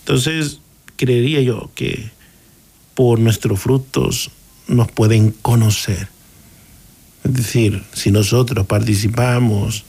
Entonces, 0.00 0.60
creería 0.96 1.40
yo 1.42 1.70
que 1.74 2.10
por 2.94 3.18
nuestros 3.18 3.60
frutos 3.60 4.30
nos 4.66 4.90
pueden 4.90 5.30
conocer. 5.30 6.08
Es 7.24 7.32
decir, 7.34 7.84
si 7.92 8.10
nosotros 8.10 8.66
participamos, 8.66 9.84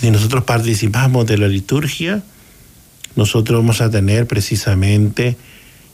si 0.00 0.10
nosotros 0.10 0.44
participamos 0.44 1.26
de 1.26 1.38
la 1.38 1.48
liturgia, 1.48 2.22
nosotros 3.16 3.60
vamos 3.60 3.80
a 3.80 3.90
tener 3.90 4.26
precisamente 4.26 5.36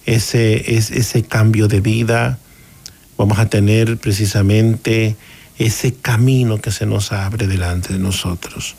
ese, 0.07 0.77
ese 0.77 1.23
cambio 1.23 1.69
de 1.69 1.81
vida, 1.81 2.39
vamos 3.17 3.39
a 3.39 3.49
tener 3.49 3.99
precisamente 3.99 5.17
ese 5.59 5.95
camino 5.95 6.59
que 6.59 6.71
se 6.71 6.87
nos 6.87 7.13
abre 7.13 7.47
delante 7.47 7.93
de 7.93 7.99
nosotros. 7.99 8.77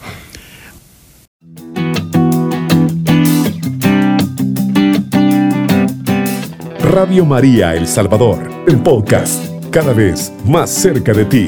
Radio 6.79 7.25
María 7.25 7.75
El 7.75 7.87
Salvador, 7.87 8.49
el 8.67 8.77
podcast, 8.79 9.45
cada 9.69 9.93
vez 9.93 10.33
más 10.45 10.69
cerca 10.69 11.13
de 11.13 11.25
ti. 11.25 11.47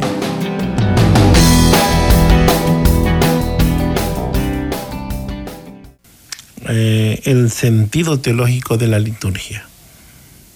Eh, 6.75 7.21
el 7.25 7.51
sentido 7.51 8.19
teológico 8.19 8.77
de 8.77 8.87
la 8.87 8.97
liturgia. 8.97 9.63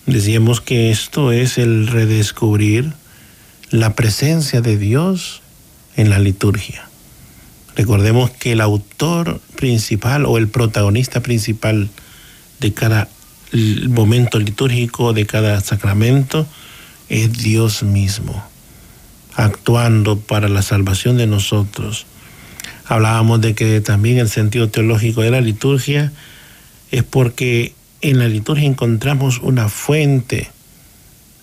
Decíamos 0.08 0.62
que 0.62 0.90
esto 0.90 1.32
es 1.32 1.60
el 1.60 1.86
redescubrir 1.86 2.92
la 3.70 3.94
presencia 3.94 4.62
de 4.62 4.78
Dios 4.78 5.44
en 5.96 6.10
la 6.10 6.18
liturgia. 6.18 6.90
Recordemos 7.76 8.32
que 8.32 8.54
el 8.54 8.62
autor 8.62 9.40
principal 9.58 10.26
o 10.26 10.40
el 10.40 10.48
protagonista 10.48 11.22
principal 11.22 11.88
de 12.62 12.74
cada 12.74 13.10
momento 13.88 14.40
litúrgico 14.40 15.14
de 15.14 15.28
cada 15.28 15.62
sacramento 15.62 16.48
es 17.10 17.32
Dios 17.34 17.84
mismo, 17.84 18.44
actuando 19.36 20.18
para 20.18 20.50
la 20.50 20.64
salvación 20.64 21.18
de 21.18 21.28
nosotros. 21.28 22.08
Hablábamos 22.88 23.42
de 23.42 23.54
que 23.54 23.82
también 23.82 24.18
el 24.18 24.30
sentido 24.30 24.70
teológico 24.70 25.22
de 25.22 25.32
la 25.32 25.42
liturgia 25.42 26.12
es 26.92 27.04
porque 27.04 27.74
en 28.02 28.20
la 28.20 28.30
liturgia 28.30 28.66
encontramos 28.66 29.40
una 29.40 29.68
fuente 29.68 30.50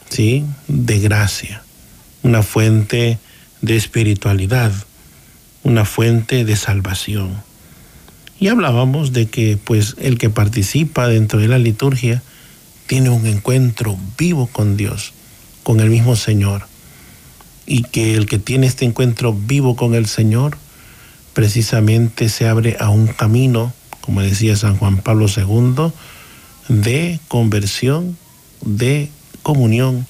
¿sí? 0.08 0.44
de 0.68 1.00
gracia, 1.00 1.62
una 2.22 2.42
fuente 2.42 3.18
de 3.60 3.76
espiritualidad, 3.76 4.72
una 5.64 5.84
fuente 5.84 6.44
de 6.46 6.56
salvación. 6.56 7.42
Y 8.40 8.48
hablábamos 8.48 9.12
de 9.12 9.26
que 9.26 9.58
pues 9.62 9.96
el 9.98 10.16
que 10.18 10.30
participa 10.30 11.08
dentro 11.08 11.40
de 11.40 11.48
la 11.48 11.58
liturgia 11.58 12.22
tiene 12.86 13.10
un 13.10 13.26
encuentro 13.26 13.98
vivo 14.16 14.46
con 14.46 14.76
Dios, 14.78 15.12
con 15.62 15.80
el 15.80 15.90
mismo 15.90 16.16
Señor. 16.16 16.66
Y 17.66 17.82
que 17.82 18.14
el 18.14 18.26
que 18.26 18.38
tiene 18.38 18.66
este 18.66 18.84
encuentro 18.84 19.32
vivo 19.32 19.76
con 19.76 19.94
el 19.94 20.06
Señor 20.06 20.58
precisamente 21.34 22.28
se 22.28 22.48
abre 22.48 22.76
a 22.80 22.88
un 22.88 23.08
camino, 23.08 23.72
como 24.00 24.22
decía 24.22 24.56
San 24.56 24.76
Juan 24.76 24.98
Pablo 24.98 25.26
II, 25.26 25.92
de 26.68 27.20
conversión, 27.28 28.16
de 28.62 29.10
comunión 29.42 30.06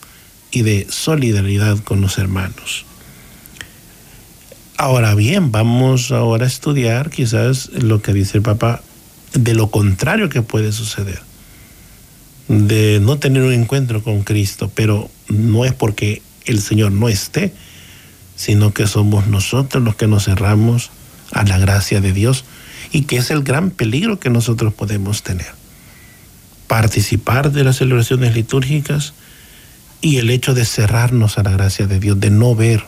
y 0.52 0.62
de 0.62 0.87
solidaridad 0.88 1.78
con 1.78 2.00
los 2.00 2.19
hermanos. 2.19 2.85
Ahora 4.76 5.14
bien, 5.14 5.50
vamos 5.50 6.12
ahora 6.12 6.45
a 6.45 6.49
estudiar 6.49 7.11
quizás 7.11 7.71
lo 7.71 8.02
que 8.02 8.12
dice 8.12 8.38
el 8.38 8.43
Papa 8.43 8.83
de 9.33 9.54
lo 9.54 9.71
contrario 9.71 10.28
que 10.28 10.43
puede 10.43 10.73
suceder, 10.73 11.21
de 12.49 13.00
no 13.00 13.19
tener 13.19 13.43
un 13.43 13.52
encuentro 13.52 14.02
con 14.02 14.23
Cristo, 14.23 14.71
pero 14.75 15.11
no 15.28 15.64
es 15.64 15.73
porque 15.73 16.23
el 16.45 16.61
Señor 16.61 16.93
no 16.93 17.09
esté, 17.09 17.52
sino 18.37 18.75
que 18.75 18.87
somos 18.87 19.26
nosotros 19.26 19.83
los 19.83 19.97
que 19.97 20.07
nos 20.07 20.25
cerramos 20.25 20.90
a 21.35 21.45
la 21.45 21.59
gracia 21.59 22.00
de 22.00 22.12
Dios 22.12 22.45
y 22.93 23.03
que 23.03 23.17
es 23.17 23.31
el 23.31 23.43
gran 23.43 23.71
peligro 23.71 24.19
que 24.19 24.31
nosotros 24.31 24.73
podemos 24.73 25.23
tener. 25.23 25.53
Participar 26.69 27.53
de 27.53 27.64
las 27.64 27.76
celebraciones 27.76 28.35
litúrgicas 28.35 29.12
y 30.00 30.19
el 30.19 30.31
hecho 30.31 30.55
de 30.55 30.64
cerrarnos 30.64 31.38
a 31.38 31.43
la 31.43 31.50
gracia 31.50 31.87
de 31.87 32.00
Dios, 32.00 32.19
de 32.21 32.31
no 32.31 32.55
ver 32.55 32.85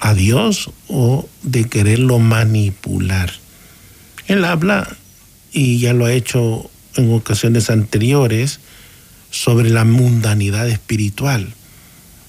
a 0.00 0.14
Dios 0.14 0.70
o 0.88 1.28
de 1.42 1.68
quererlo 1.68 2.18
manipular. 2.18 3.32
Él 4.26 4.44
habla, 4.44 4.96
y 5.52 5.78
ya 5.78 5.92
lo 5.92 6.06
ha 6.06 6.12
hecho 6.12 6.70
en 6.96 7.12
ocasiones 7.12 7.70
anteriores, 7.70 8.60
sobre 9.30 9.70
la 9.70 9.84
mundanidad 9.84 10.68
espiritual. 10.68 11.52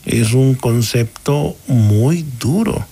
Es 0.05 0.33
un 0.33 0.55
concepto 0.55 1.57
muy 1.67 2.25
duro. 2.39 2.85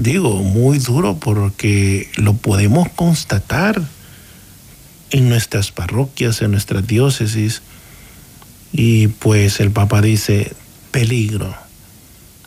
Digo, 0.00 0.42
muy 0.42 0.78
duro 0.78 1.18
porque 1.18 2.08
lo 2.16 2.32
podemos 2.32 2.88
constatar 2.88 3.82
en 5.10 5.28
nuestras 5.28 5.72
parroquias, 5.72 6.40
en 6.40 6.52
nuestras 6.52 6.86
diócesis. 6.86 7.60
Y 8.72 9.08
pues 9.08 9.60
el 9.60 9.72
Papa 9.72 10.00
dice, 10.00 10.54
peligro, 10.90 11.54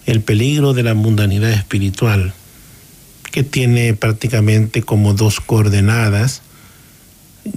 el 0.07 0.21
peligro 0.21 0.73
de 0.73 0.81
la 0.81 0.95
mundanidad 0.95 1.51
espiritual, 1.51 2.33
que 3.31 3.43
tiene 3.43 3.93
prácticamente 3.93 4.81
como 4.81 5.13
dos 5.13 5.39
coordenadas 5.39 6.41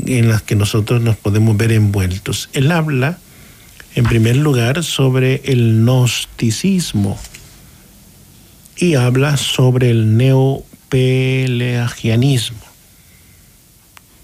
en 0.05 0.29
las 0.29 0.43
que 0.43 0.57
nosotros 0.57 1.01
nos 1.01 1.17
podemos 1.17 1.57
ver 1.57 1.73
envueltos. 1.73 2.51
Él 2.53 2.71
habla, 2.71 3.19
en 3.95 4.05
primer 4.05 4.37
lugar, 4.37 4.85
sobre 4.85 5.41
el 5.47 5.81
gnosticismo 5.81 7.19
y 8.77 8.95
habla 8.95 9.37
sobre 9.37 9.91
el 9.91 10.17
neopelagianismo. 10.17 12.59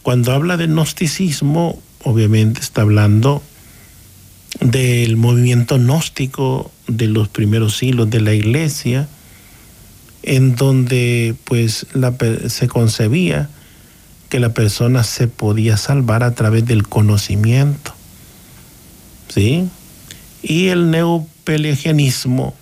Cuando 0.02 0.32
habla 0.32 0.56
de 0.56 0.66
gnosticismo, 0.66 1.80
obviamente 2.04 2.60
está 2.60 2.82
hablando 2.82 3.42
del 4.60 5.16
movimiento 5.16 5.78
gnóstico 5.78 6.70
de 6.86 7.06
los 7.06 7.28
primeros 7.28 7.78
siglos 7.78 8.10
de 8.10 8.20
la 8.20 8.34
iglesia, 8.34 9.08
en 10.22 10.56
donde 10.56 11.34
pues 11.44 11.86
se 12.48 12.68
concebía 12.68 13.48
que 14.28 14.40
la 14.40 14.52
persona 14.54 15.04
se 15.04 15.28
podía 15.28 15.76
salvar 15.76 16.22
a 16.22 16.34
través 16.34 16.66
del 16.66 16.86
conocimiento. 16.86 17.94
¿Sí? 19.28 19.68
Y 20.42 20.68
el 20.68 20.90
neopelagianismo 20.90 22.54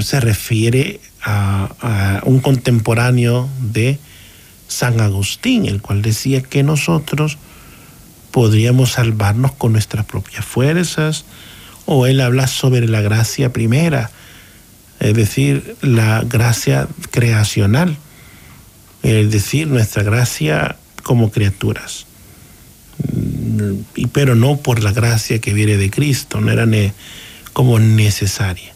se 0.00 0.20
refiere 0.20 1.00
a, 1.22 2.20
un 2.24 2.40
contemporáneo 2.40 3.48
de 3.60 3.98
San 4.68 5.00
Agustín, 5.00 5.66
el 5.66 5.82
cual 5.82 6.02
decía 6.02 6.42
que 6.42 6.62
nosotros 6.62 7.38
podríamos 8.30 8.92
salvarnos 8.92 9.52
con 9.52 9.72
nuestras 9.72 10.06
propias 10.06 10.44
fuerzas, 10.44 11.24
o 11.84 12.06
él 12.06 12.20
habla 12.20 12.46
sobre 12.46 12.88
la 12.88 13.00
gracia 13.00 13.52
primera, 13.52 14.10
es 15.00 15.14
decir, 15.14 15.76
la 15.82 16.22
gracia 16.22 16.88
creacional 17.10 17.98
es 19.02 19.30
decir, 19.30 19.66
nuestra 19.66 20.02
gracia 20.02 20.76
como 21.02 21.30
criaturas. 21.30 22.06
Pero 24.12 24.34
no 24.34 24.58
por 24.58 24.82
la 24.82 24.92
gracia 24.92 25.40
que 25.40 25.52
viene 25.52 25.76
de 25.76 25.90
Cristo, 25.90 26.40
no 26.40 26.50
era 26.50 26.66
como 27.52 27.78
necesaria. 27.78 28.71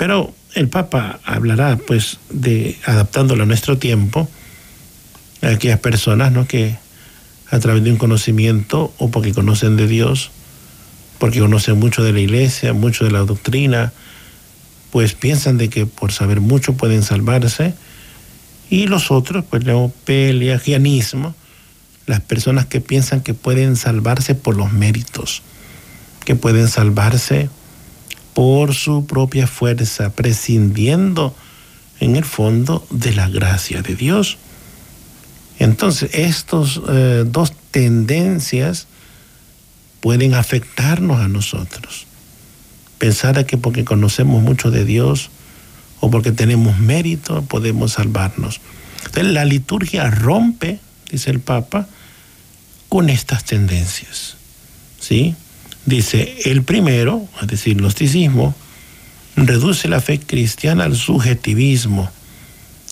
Pero 0.00 0.32
el 0.54 0.70
Papa 0.70 1.20
hablará, 1.26 1.76
pues, 1.76 2.20
de 2.30 2.78
adaptándolo 2.86 3.42
a 3.42 3.46
nuestro 3.46 3.76
tiempo, 3.76 4.30
a 5.42 5.48
aquellas 5.48 5.78
personas 5.80 6.32
¿no? 6.32 6.48
que 6.48 6.78
a 7.50 7.58
través 7.58 7.84
de 7.84 7.92
un 7.92 7.98
conocimiento 7.98 8.94
o 8.96 9.10
porque 9.10 9.34
conocen 9.34 9.76
de 9.76 9.86
Dios, 9.86 10.30
porque 11.18 11.40
conocen 11.40 11.78
mucho 11.78 12.02
de 12.02 12.14
la 12.14 12.20
iglesia, 12.20 12.72
mucho 12.72 13.04
de 13.04 13.10
la 13.10 13.18
doctrina, 13.18 13.92
pues 14.90 15.12
piensan 15.12 15.58
de 15.58 15.68
que 15.68 15.84
por 15.84 16.12
saber 16.12 16.40
mucho 16.40 16.72
pueden 16.78 17.02
salvarse 17.02 17.74
y 18.70 18.86
los 18.86 19.10
otros, 19.10 19.44
pues 19.50 19.62
peleagianismo, 20.06 21.34
las 22.06 22.20
personas 22.20 22.64
que 22.64 22.80
piensan 22.80 23.20
que 23.20 23.34
pueden 23.34 23.76
salvarse 23.76 24.34
por 24.34 24.56
los 24.56 24.72
méritos, 24.72 25.42
que 26.24 26.36
pueden 26.36 26.68
salvarse 26.68 27.50
por 28.34 28.74
su 28.74 29.06
propia 29.06 29.46
fuerza, 29.46 30.10
prescindiendo 30.10 31.34
en 31.98 32.16
el 32.16 32.24
fondo 32.24 32.86
de 32.90 33.12
la 33.14 33.28
gracia 33.28 33.82
de 33.82 33.94
Dios. 33.94 34.38
Entonces, 35.58 36.10
estas 36.14 36.80
eh, 36.88 37.24
dos 37.26 37.52
tendencias 37.70 38.86
pueden 40.00 40.34
afectarnos 40.34 41.20
a 41.20 41.28
nosotros. 41.28 42.06
Pensar 42.98 43.44
que 43.46 43.58
porque 43.58 43.84
conocemos 43.84 44.42
mucho 44.42 44.70
de 44.70 44.84
Dios, 44.84 45.30
o 46.00 46.10
porque 46.10 46.32
tenemos 46.32 46.78
mérito 46.78 47.42
podemos 47.42 47.92
salvarnos. 47.92 48.60
Entonces 49.04 49.32
la 49.32 49.44
liturgia 49.44 50.10
rompe, 50.10 50.80
dice 51.10 51.30
el 51.30 51.40
Papa, 51.40 51.86
con 52.88 53.10
estas 53.10 53.44
tendencias. 53.44 54.36
¿Sí? 54.98 55.34
Dice, 55.90 56.36
el 56.44 56.62
primero, 56.62 57.26
es 57.42 57.48
decir, 57.48 57.76
gnosticismo, 57.76 58.54
reduce 59.34 59.88
la 59.88 60.00
fe 60.00 60.20
cristiana 60.20 60.84
al 60.84 60.94
subjetivismo, 60.94 62.08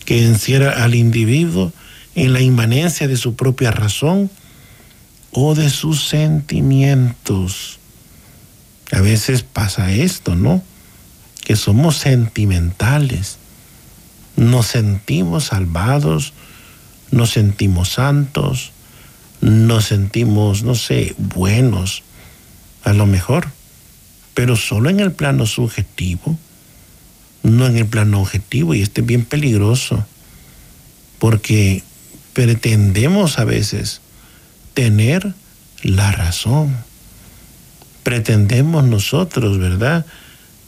que 0.05 0.25
encierra 0.25 0.83
al 0.83 0.97
individuo 0.97 1.73
en 2.17 2.33
la 2.33 2.41
inmanencia 2.41 3.07
de 3.07 3.17
su 3.17 3.37
propia 3.37 3.71
razón 3.71 4.33
o 5.31 5.55
de 5.55 5.71
sus 5.71 6.09
sentimientos. 6.09 7.79
A 8.91 9.01
veces 9.01 9.45
pasa 9.45 9.93
esto, 9.93 10.35
¿no? 10.35 10.61
que 11.45 11.55
somos 11.55 11.99
sentimentales, 11.99 13.39
nos 14.35 14.67
sentimos 14.67 15.45
salvados, 15.45 16.33
nos 17.13 17.31
sentimos 17.31 17.91
santos, 17.91 18.73
nos 19.41 19.85
sentimos, 19.85 20.65
no 20.65 20.75
sé, 20.75 21.15
buenos, 21.17 22.03
a 22.85 22.93
lo 22.93 23.07
mejor, 23.07 23.49
pero 24.35 24.57
solo 24.57 24.91
en 24.91 25.01
el 25.01 25.13
plano 25.13 25.47
subjetivo, 25.47 26.39
no 27.43 27.67
en 27.67 27.77
el 27.77 27.87
plano 27.87 28.21
objetivo, 28.21 28.75
y 28.75 28.83
este 28.83 29.01
es 29.01 29.07
bien 29.07 29.25
peligroso, 29.25 30.05
porque 31.19 31.83
pretendemos 32.33 33.39
a 33.39 33.45
veces 33.45 34.01
tener 34.75 35.35
la 35.83 36.13
razón. 36.13 36.77
Pretendemos 38.03 38.85
nosotros, 38.85 39.59
¿verdad? 39.59 40.07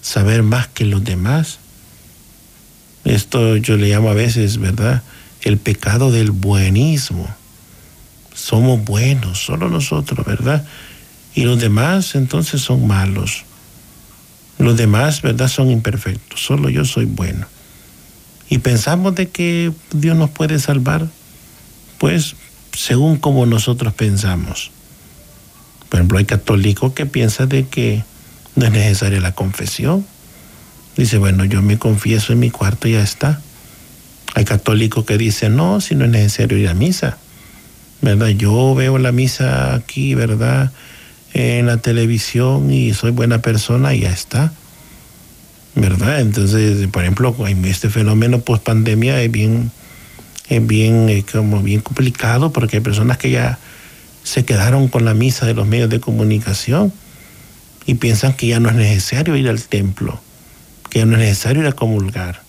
saber 0.02 0.42
más 0.42 0.68
que 0.68 0.84
los 0.84 1.04
demás. 1.04 1.58
Esto 3.04 3.56
yo 3.56 3.76
le 3.76 3.88
llamo 3.88 4.10
a 4.10 4.14
veces, 4.14 4.58
¿verdad? 4.58 5.02
El 5.42 5.58
pecado 5.58 6.10
del 6.10 6.30
buenismo. 6.30 7.28
Somos 8.34 8.84
buenos, 8.84 9.38
solo 9.38 9.68
nosotros, 9.68 10.24
¿verdad? 10.26 10.64
Y 11.34 11.44
los 11.44 11.60
demás 11.60 12.14
entonces 12.14 12.60
son 12.60 12.86
malos. 12.86 13.44
Los 14.58 14.76
demás, 14.76 15.22
¿verdad? 15.22 15.48
Son 15.48 15.70
imperfectos. 15.70 16.40
Solo 16.40 16.68
yo 16.68 16.84
soy 16.84 17.06
bueno. 17.06 17.46
Y 18.48 18.58
pensamos 18.58 19.14
de 19.14 19.28
que 19.28 19.72
Dios 19.92 20.16
nos 20.16 20.30
puede 20.30 20.58
salvar, 20.58 21.06
pues 21.98 22.34
según 22.72 23.16
como 23.16 23.46
nosotros 23.46 23.94
pensamos. 23.94 24.70
Por 25.88 26.00
ejemplo, 26.00 26.18
hay 26.18 26.24
católicos 26.24 26.92
que 26.92 27.06
piensan 27.06 27.48
de 27.48 27.66
que 27.66 28.04
no 28.56 28.66
es 28.66 28.72
necesaria 28.72 29.20
la 29.20 29.32
confesión. 29.32 30.04
Dice, 30.96 31.18
bueno, 31.18 31.44
yo 31.44 31.62
me 31.62 31.78
confieso 31.78 32.32
en 32.32 32.40
mi 32.40 32.50
cuarto 32.50 32.88
y 32.88 32.92
ya 32.92 33.02
está. 33.02 33.40
Hay 34.34 34.44
católicos 34.44 35.04
que 35.04 35.16
dicen, 35.16 35.56
no, 35.56 35.80
si 35.80 35.94
no 35.94 36.04
es 36.04 36.10
necesario 36.10 36.58
ir 36.58 36.68
a 36.68 36.74
misa. 36.74 37.18
¿Verdad? 38.02 38.28
Yo 38.28 38.74
veo 38.74 38.98
la 38.98 39.12
misa 39.12 39.74
aquí, 39.74 40.14
¿verdad? 40.14 40.72
En 41.32 41.66
la 41.66 41.76
televisión 41.76 42.72
y 42.72 42.92
soy 42.92 43.12
buena 43.12 43.40
persona 43.40 43.94
y 43.94 44.00
ya 44.00 44.12
está. 44.12 44.52
¿Verdad? 45.74 46.20
Entonces, 46.20 46.88
por 46.88 47.02
ejemplo, 47.02 47.34
este 47.64 47.90
fenómeno 47.90 48.40
post 48.40 48.64
pandemia 48.64 49.22
es 49.22 49.30
bien, 49.30 49.70
es 50.48 50.66
bien, 50.66 51.24
como 51.30 51.62
bien 51.62 51.80
complicado 51.80 52.52
porque 52.52 52.78
hay 52.78 52.82
personas 52.82 53.18
que 53.18 53.30
ya 53.30 53.58
se 54.24 54.44
quedaron 54.44 54.88
con 54.88 55.04
la 55.04 55.14
misa 55.14 55.46
de 55.46 55.54
los 55.54 55.66
medios 55.66 55.88
de 55.88 56.00
comunicación 56.00 56.92
y 57.86 57.94
piensan 57.94 58.34
que 58.34 58.48
ya 58.48 58.60
no 58.60 58.68
es 58.68 58.74
necesario 58.74 59.36
ir 59.36 59.48
al 59.48 59.62
templo, 59.62 60.20
que 60.90 60.98
ya 61.00 61.06
no 61.06 61.14
es 61.14 61.20
necesario 61.20 61.62
ir 61.62 61.68
a 61.68 61.72
comulgar. 61.72 62.42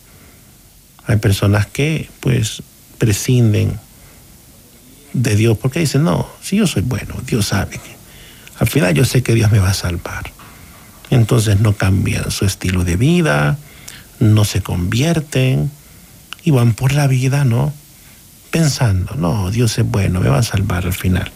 Hay 1.05 1.17
personas 1.17 1.67
que 1.67 2.09
pues 2.19 2.63
prescinden 2.97 3.79
de 5.13 5.35
Dios 5.35 5.57
porque 5.57 5.79
dicen, 5.79 6.03
no, 6.03 6.27
si 6.41 6.57
yo 6.57 6.67
soy 6.67 6.83
bueno, 6.83 7.15
Dios 7.25 7.47
sabe 7.47 7.79
que 7.79 8.00
al 8.61 8.67
final 8.67 8.93
yo 8.93 9.03
sé 9.03 9.23
que 9.23 9.35
Dios 9.35 9.51
me 9.51 9.59
va 9.59 9.71
a 9.71 9.73
salvar. 9.73 10.31
Entonces 11.09 11.59
no 11.59 11.73
cambian 11.73 12.31
su 12.31 12.45
estilo 12.45 12.85
de 12.85 12.95
vida, 12.95 13.57
no 14.21 14.45
se 14.45 14.61
convierten 14.61 15.69
y 16.45 16.51
van 16.51 16.73
por 16.73 16.93
la 16.93 17.07
vida, 17.07 17.43
¿no? 17.43 17.73
pensando, 18.51 19.15
no, 19.15 19.49
Dios 19.49 19.77
es 19.79 19.89
bueno, 19.89 20.19
me 20.19 20.29
va 20.29 20.39
a 20.39 20.43
salvar 20.43 20.85
al 20.85 20.93
final. 20.93 21.31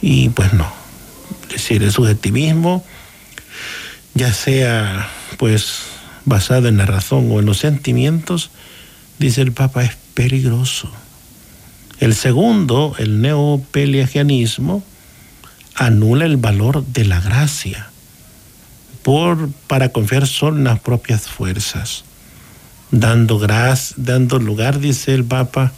Y 0.00 0.30
pues 0.30 0.54
no. 0.54 0.66
Es 1.44 1.52
decir, 1.52 1.82
el 1.82 1.92
subjetivismo, 1.92 2.84
ya 4.14 4.32
sea 4.32 5.08
pues 5.36 5.82
basado 6.24 6.66
en 6.68 6.78
la 6.78 6.86
razón 6.86 7.30
o 7.30 7.38
en 7.38 7.46
los 7.46 7.58
sentimientos, 7.58 8.50
dice 9.18 9.42
el 9.42 9.52
Papa, 9.52 9.84
es 9.84 9.96
peligroso. 10.14 10.90
El 12.00 12.14
segundo, 12.14 12.94
el 12.98 13.20
neopelagianismo, 13.20 14.82
anula 15.78 16.26
el 16.26 16.36
valor 16.36 16.84
de 16.84 17.04
la 17.04 17.20
gracia 17.20 17.88
por, 19.02 19.50
para 19.68 19.90
confiar 19.90 20.26
solo 20.26 20.58
en 20.58 20.64
las 20.64 20.80
propias 20.80 21.28
fuerzas, 21.28 22.04
dando, 22.90 23.40
dando 23.96 24.38
lugar, 24.40 24.80
dice 24.80 25.14
el 25.14 25.24
Papa, 25.24 25.72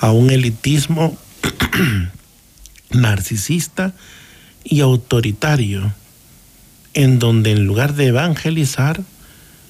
a 0.00 0.10
un 0.10 0.30
elitismo 0.30 1.16
narcisista 2.90 3.92
y 4.64 4.80
autoritario, 4.80 5.92
en 6.94 7.18
donde 7.18 7.52
en 7.52 7.66
lugar 7.66 7.94
de 7.94 8.06
evangelizar, 8.06 9.02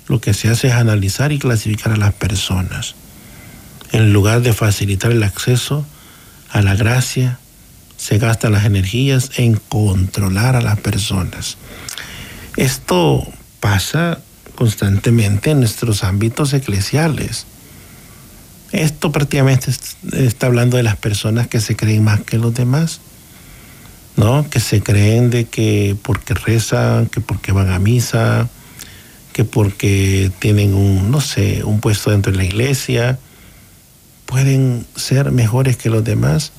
lo 0.07 0.21
que 0.21 0.33
se 0.33 0.49
hace 0.49 0.69
es 0.69 0.75
analizar 0.75 1.33
y 1.33 1.39
clasificar 1.39 1.93
a 1.93 1.97
las 1.97 2.15
personas, 2.15 2.95
en 3.91 4.13
lugar 4.13 4.43
de 4.43 4.53
facilitar 4.53 5.11
el 5.11 5.25
acceso 5.25 5.85
a 6.51 6.63
la 6.63 6.77
gracia, 6.77 7.39
se 8.01 8.17
gastan 8.17 8.53
las 8.53 8.65
energías 8.65 9.31
en 9.37 9.57
controlar 9.57 10.57
a 10.57 10.63
las 10.63 10.81
personas. 10.81 11.59
Esto 12.57 13.27
pasa 13.61 14.21
constantemente 14.55 15.51
en 15.51 15.61
nuestros 15.61 16.03
ámbitos 16.03 16.55
eclesiales. 16.55 17.45
Esto 18.73 19.13
prácticamente 19.13 19.71
está 20.13 20.47
hablando 20.47 20.79
de 20.79 20.83
las 20.83 20.97
personas 20.97 21.47
que 21.49 21.61
se 21.61 21.77
creen 21.77 22.03
más 22.03 22.23
que 22.23 22.39
los 22.39 22.55
demás, 22.55 23.01
¿no? 24.17 24.49
Que 24.49 24.61
se 24.61 24.81
creen 24.81 25.29
de 25.29 25.45
que 25.45 25.95
porque 26.03 26.33
rezan, 26.33 27.05
que 27.05 27.21
porque 27.21 27.53
van 27.53 27.71
a 27.71 27.79
misa, 27.79 28.49
que 29.35 29.45
porque 29.45 30.33
tienen 30.39 30.73
un, 30.73 31.11
no 31.11 31.21
sé, 31.21 31.65
un 31.65 31.81
puesto 31.81 32.13
dentro 32.13 32.33
de 32.33 32.39
la 32.39 32.45
iglesia, 32.45 33.19
pueden 34.25 34.87
ser 34.97 35.33
mejores 35.33 35.77
que 35.77 35.91
los 35.91 36.03
demás, 36.03 36.53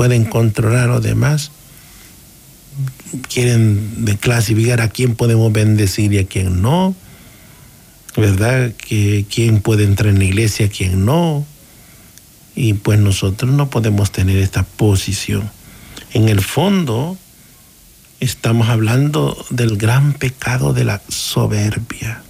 pueden 0.00 0.24
controlar 0.24 0.84
a 0.84 0.92
los 0.94 1.02
demás, 1.02 1.50
quieren 3.28 4.16
clasificar 4.18 4.80
a 4.80 4.88
quién 4.88 5.14
podemos 5.14 5.52
bendecir 5.52 6.14
y 6.14 6.18
a 6.20 6.26
quién 6.26 6.62
no, 6.62 6.94
¿verdad? 8.16 8.72
Que 8.78 9.26
quién 9.30 9.60
puede 9.60 9.84
entrar 9.84 10.08
en 10.08 10.20
la 10.20 10.24
iglesia, 10.24 10.70
quién 10.70 11.04
no. 11.04 11.44
Y 12.56 12.72
pues 12.72 12.98
nosotros 12.98 13.52
no 13.52 13.68
podemos 13.68 14.10
tener 14.10 14.38
esta 14.38 14.62
posición. 14.62 15.50
En 16.14 16.30
el 16.30 16.40
fondo, 16.40 17.18
estamos 18.20 18.70
hablando 18.70 19.36
del 19.50 19.76
gran 19.76 20.14
pecado 20.14 20.72
de 20.72 20.84
la 20.84 21.02
soberbia, 21.08 22.22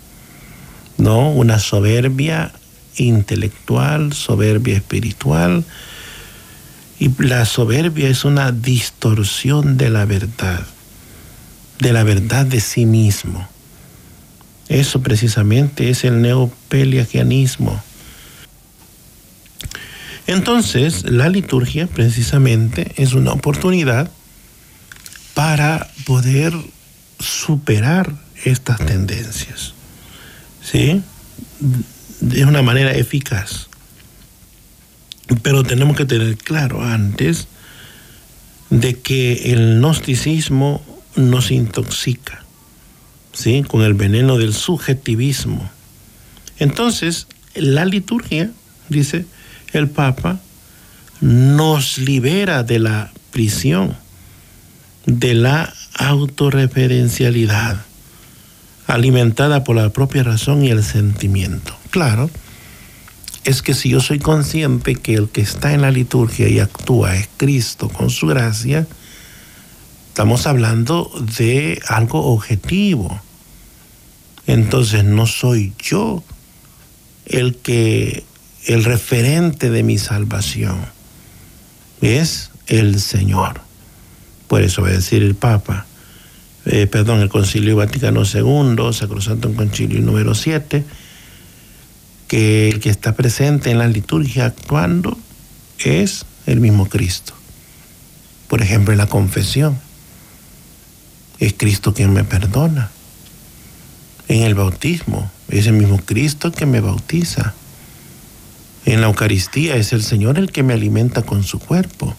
¿no? 0.98 1.30
Una 1.30 1.60
soberbia 1.60 2.50
intelectual, 2.96 4.12
soberbia 4.12 4.74
espiritual. 4.74 5.64
Y 7.00 7.10
la 7.22 7.46
soberbia 7.46 8.08
es 8.08 8.26
una 8.26 8.52
distorsión 8.52 9.78
de 9.78 9.88
la 9.88 10.04
verdad, 10.04 10.66
de 11.78 11.94
la 11.94 12.04
verdad 12.04 12.44
de 12.44 12.60
sí 12.60 12.84
mismo. 12.84 13.48
Eso 14.68 15.00
precisamente 15.00 15.88
es 15.88 16.04
el 16.04 16.20
neopelagianismo. 16.20 17.82
Entonces, 20.26 21.10
la 21.10 21.30
liturgia 21.30 21.86
precisamente 21.86 22.92
es 22.96 23.14
una 23.14 23.32
oportunidad 23.32 24.10
para 25.32 25.88
poder 26.04 26.52
superar 27.18 28.12
estas 28.44 28.76
tendencias, 28.76 29.72
¿sí? 30.62 31.02
De 32.20 32.44
una 32.44 32.60
manera 32.60 32.92
eficaz. 32.92 33.69
Pero 35.42 35.62
tenemos 35.62 35.96
que 35.96 36.04
tener 36.04 36.36
claro 36.36 36.82
antes 36.82 37.46
de 38.70 38.98
que 38.98 39.52
el 39.52 39.80
gnosticismo 39.80 40.82
nos 41.16 41.50
intoxica, 41.50 42.44
¿sí? 43.32 43.64
Con 43.66 43.82
el 43.82 43.94
veneno 43.94 44.38
del 44.38 44.54
subjetivismo. 44.54 45.70
Entonces, 46.58 47.26
la 47.54 47.84
liturgia, 47.84 48.50
dice 48.88 49.26
el 49.72 49.88
Papa, 49.88 50.40
nos 51.20 51.98
libera 51.98 52.62
de 52.62 52.78
la 52.78 53.12
prisión 53.30 53.96
de 55.06 55.34
la 55.34 55.72
autorreferencialidad, 55.94 57.84
alimentada 58.86 59.64
por 59.64 59.76
la 59.76 59.90
propia 59.90 60.22
razón 60.22 60.64
y 60.64 60.70
el 60.70 60.82
sentimiento. 60.82 61.76
Claro, 61.90 62.30
es 63.50 63.62
que 63.62 63.74
si 63.74 63.90
yo 63.90 64.00
soy 64.00 64.18
consciente 64.18 64.94
que 64.94 65.14
el 65.14 65.28
que 65.28 65.40
está 65.40 65.72
en 65.74 65.82
la 65.82 65.90
liturgia 65.90 66.48
y 66.48 66.60
actúa 66.60 67.16
es 67.16 67.28
Cristo 67.36 67.88
con 67.88 68.08
su 68.08 68.26
gracia, 68.26 68.86
estamos 70.08 70.46
hablando 70.46 71.10
de 71.36 71.80
algo 71.88 72.32
objetivo. 72.32 73.20
Entonces 74.46 75.04
no 75.04 75.26
soy 75.26 75.72
yo 75.78 76.22
el 77.26 77.56
que 77.56 78.24
el 78.66 78.84
referente 78.84 79.70
de 79.70 79.82
mi 79.82 79.98
salvación 79.98 80.78
es 82.00 82.50
el 82.66 83.00
Señor. 83.00 83.60
Por 84.48 84.62
eso 84.62 84.82
va 84.82 84.88
a 84.88 84.92
decir 84.92 85.22
el 85.22 85.34
Papa, 85.34 85.86
eh, 86.66 86.86
perdón, 86.86 87.20
el 87.20 87.28
Concilio 87.28 87.76
Vaticano 87.76 88.22
II, 88.22 88.92
Sacrosanto 88.92 89.52
Concilio 89.54 90.00
número 90.00 90.34
7, 90.34 90.84
que 92.30 92.68
el 92.68 92.78
que 92.78 92.90
está 92.90 93.16
presente 93.16 93.72
en 93.72 93.78
la 93.78 93.88
liturgia 93.88 94.46
actuando 94.46 95.18
es 95.80 96.24
el 96.46 96.60
mismo 96.60 96.88
Cristo. 96.88 97.32
Por 98.46 98.62
ejemplo, 98.62 98.92
en 98.92 98.98
la 98.98 99.08
confesión, 99.08 99.76
es 101.40 101.54
Cristo 101.54 101.92
quien 101.92 102.12
me 102.12 102.22
perdona. 102.22 102.92
En 104.28 104.44
el 104.44 104.54
bautismo, 104.54 105.28
es 105.48 105.66
el 105.66 105.72
mismo 105.72 105.98
Cristo 105.98 106.52
que 106.52 106.66
me 106.66 106.80
bautiza. 106.80 107.52
En 108.84 109.00
la 109.00 109.08
Eucaristía 109.08 109.74
es 109.74 109.92
el 109.92 110.04
Señor 110.04 110.38
el 110.38 110.52
que 110.52 110.62
me 110.62 110.74
alimenta 110.74 111.22
con 111.22 111.42
su 111.42 111.58
cuerpo 111.58 112.14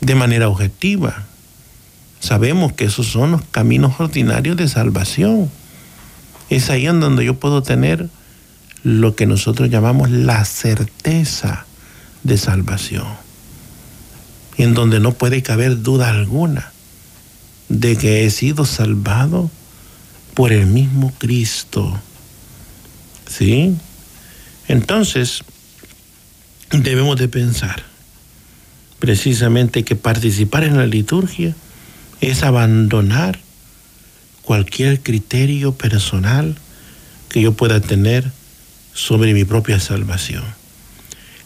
de 0.00 0.14
manera 0.14 0.48
objetiva. 0.48 1.26
Sabemos 2.18 2.72
que 2.72 2.86
esos 2.86 3.08
son 3.08 3.32
los 3.32 3.42
caminos 3.42 4.00
ordinarios 4.00 4.56
de 4.56 4.68
salvación. 4.68 5.50
Es 6.48 6.70
ahí 6.70 6.86
en 6.86 7.00
donde 7.00 7.26
yo 7.26 7.38
puedo 7.38 7.62
tener 7.62 8.08
lo 8.84 9.16
que 9.16 9.26
nosotros 9.26 9.70
llamamos 9.70 10.10
la 10.10 10.44
certeza 10.44 11.66
de 12.22 12.38
salvación. 12.38 13.06
En 14.56 14.74
donde 14.74 15.00
no 15.00 15.12
puede 15.12 15.42
caber 15.42 15.82
duda 15.82 16.10
alguna 16.10 16.72
de 17.68 17.96
que 17.96 18.24
he 18.24 18.30
sido 18.30 18.64
salvado 18.66 19.50
por 20.34 20.52
el 20.52 20.66
mismo 20.66 21.12
Cristo. 21.18 21.98
¿Sí? 23.26 23.74
Entonces, 24.68 25.42
debemos 26.70 27.18
de 27.18 27.28
pensar 27.28 27.82
precisamente 28.98 29.84
que 29.84 29.96
participar 29.96 30.64
en 30.64 30.76
la 30.76 30.86
liturgia 30.86 31.54
es 32.20 32.42
abandonar 32.42 33.38
cualquier 34.42 35.00
criterio 35.00 35.74
personal 35.74 36.56
que 37.28 37.40
yo 37.40 37.52
pueda 37.52 37.80
tener 37.80 38.30
sobre 38.94 39.34
mi 39.34 39.44
propia 39.44 39.80
salvación. 39.80 40.44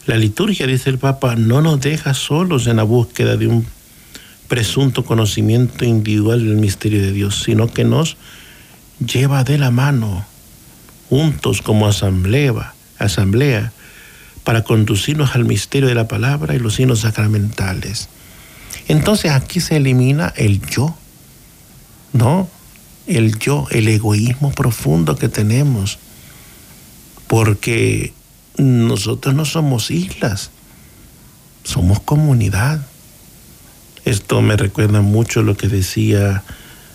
La 0.07 0.17
liturgia, 0.17 0.67
dice 0.67 0.91
el 0.91 0.99
Papa, 0.99 1.35
no 1.37 1.61
nos 1.61 1.81
deja 1.81 2.15
solos 2.15 2.67
en 2.67 2.77
la 2.77 2.83
búsqueda 2.83 3.37
de 3.37 3.47
un 3.47 3.67
presunto 4.49 5.05
conocimiento 5.05 5.85
individual 5.85 6.45
del 6.45 6.57
misterio 6.57 7.03
de 7.03 7.13
Dios, 7.13 7.43
sino 7.45 7.67
que 7.67 7.85
nos 7.85 8.17
lleva 9.05 9.45
de 9.45 9.59
la 9.59 9.71
mano, 9.71 10.25
juntos 11.09 11.63
como 11.63 11.87
asamblea, 11.87 12.75
asamblea 12.99 13.73
para 14.45 14.65
conducirnos 14.65 15.35
al 15.35 15.45
misterio 15.45 15.89
de 15.89 15.95
la 15.95 16.09
palabra 16.09 16.55
y 16.55 16.59
los 16.59 16.77
signos 16.77 17.01
sacramentales. 17.01 18.09
Entonces 18.89 19.31
aquí 19.33 19.61
se 19.61 19.77
elimina 19.77 20.33
el 20.37 20.63
yo, 20.67 20.97
¿no? 22.15 22.49
El 23.07 23.39
yo, 23.39 23.67
el 23.71 23.89
egoísmo 23.89 24.53
profundo 24.53 25.17
que 25.17 25.29
tenemos, 25.29 25.99
porque 27.29 28.13
nosotros 28.57 29.35
no 29.35 29.45
somos 29.45 29.91
islas, 29.91 30.51
somos 31.63 32.01
comunidad. 32.01 32.81
Esto 34.05 34.43
me 34.43 34.57
recuerda 34.57 35.03
mucho 35.03 35.43
lo 35.43 35.57
que 35.57 35.69
decía 35.69 36.43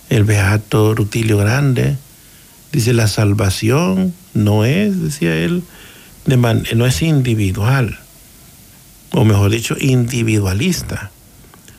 el 0.09 0.23
beato 0.25 0.95
Rutilio 0.95 1.37
Grande. 1.37 1.95
Dice, 2.71 2.93
la 2.93 3.07
salvación 3.07 4.13
no 4.33 4.65
es, 4.65 4.99
decía 5.01 5.35
él, 5.35 5.63
no 6.25 6.85
es 6.87 7.01
individual, 7.03 7.99
o 9.11 9.25
mejor 9.25 9.51
dicho, 9.51 9.75
individualista, 9.79 11.11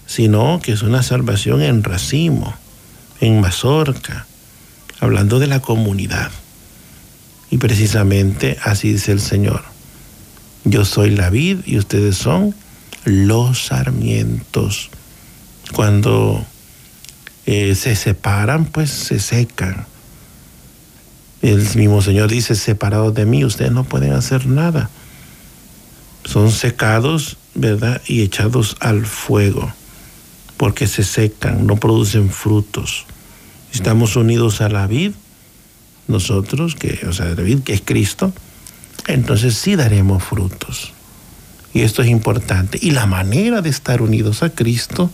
sino 0.07 0.61
que 0.63 0.73
es 0.73 0.83
una 0.83 1.03
salvación 1.03 1.63
en 1.63 1.83
racimo, 1.83 2.55
en 3.21 3.41
mazorca, 3.41 4.27
hablando 5.01 5.41
de 5.41 5.49
la 5.49 5.61
comunidad. 5.61 6.31
Y 7.55 7.59
precisamente 7.59 8.59
así 8.65 8.95
dice 8.95 9.13
el 9.13 9.21
Señor. 9.21 9.63
Yo 10.65 10.85
soy 10.85 11.11
la 11.11 11.31
vid 11.31 11.59
y 11.67 11.79
ustedes 11.79 12.17
son 12.17 12.53
los 13.05 13.67
sarmientos. 13.67 14.91
Cuando 15.73 16.45
eh, 17.47 17.77
se 17.77 17.95
separan, 17.95 18.65
pues 18.65 18.91
se 18.91 19.21
secan. 19.21 19.87
El 21.43 21.61
mismo 21.77 22.03
Señor 22.03 22.29
dice, 22.29 22.57
separados 22.57 23.15
de 23.15 23.25
mí, 23.25 23.45
ustedes 23.45 23.71
no 23.71 23.85
pueden 23.85 24.15
hacer 24.15 24.49
nada. 24.49 24.91
Son 26.25 26.51
secados, 26.51 27.37
¿verdad? 27.55 28.03
Y 28.09 28.23
echados 28.23 28.77
al 28.81 29.07
fuego, 29.07 29.73
porque 30.57 30.89
se 30.89 31.05
secan, 31.05 31.69
no 31.69 31.77
producen 31.77 32.31
frutos. 32.31 33.07
Estamos 33.73 34.17
unidos 34.17 34.61
a 34.61 34.69
la 34.69 34.89
vid, 34.89 35.13
nosotros, 36.09 36.75
que, 36.75 37.07
o 37.09 37.13
sea, 37.13 37.27
la 37.27 37.43
vid 37.43 37.61
que 37.61 37.75
es 37.75 37.83
Cristo, 37.85 38.33
entonces 39.07 39.55
sí 39.57 39.77
daremos 39.77 40.23
frutos. 40.23 40.93
Y 41.73 41.83
esto 41.83 42.03
es 42.03 42.09
importante. 42.09 42.79
Y 42.81 42.93
la 42.93 43.07
manera 43.07 43.61
de 43.61 43.69
estar 43.69 44.01
unidos 44.01 44.43
a 44.43 44.51
Cristo, 44.51 45.11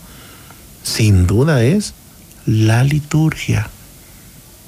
sin 0.83 1.25
duda, 1.27 1.63
es 1.63 1.93
la 2.45 2.83
liturgia, 2.83 3.69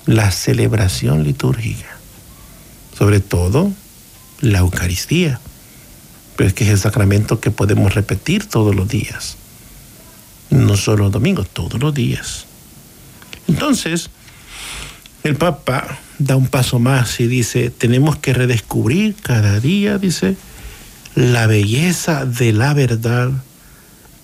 la 0.06 0.32
celebración 0.32 1.24
litúrgica. 1.24 1.98
Sobre 2.98 3.20
todo, 3.20 3.72
la 4.42 4.60
Eucaristía. 4.60 5.40
Pero 6.36 6.48
es 6.48 6.54
que 6.54 6.64
es 6.64 6.72
el 6.72 6.80
sacramento 6.80 7.40
que 7.40 7.52
podemos 7.52 7.94
repetir 7.94 8.48
todos 8.48 8.76
los 8.76 8.88
días. 8.88 9.38
No 10.50 10.78
solo 10.78 11.04
los 11.04 11.12
domingos, 11.12 11.48
todos 11.50 11.80
los 11.80 11.94
días. 11.94 12.46
Entonces, 13.48 14.10
el 15.24 15.36
Papa 15.36 16.00
da 16.20 16.36
un 16.36 16.48
paso 16.48 16.80
más 16.80 17.20
y 17.20 17.28
dice, 17.28 17.70
tenemos 17.70 18.18
que 18.18 18.34
redescubrir 18.34 19.16
cada 19.16 19.60
día, 19.60 19.98
dice, 19.98 20.36
la 21.16 21.48
belleza 21.48 22.26
de 22.26 22.54
la 22.54 22.74
verdad 22.74 23.32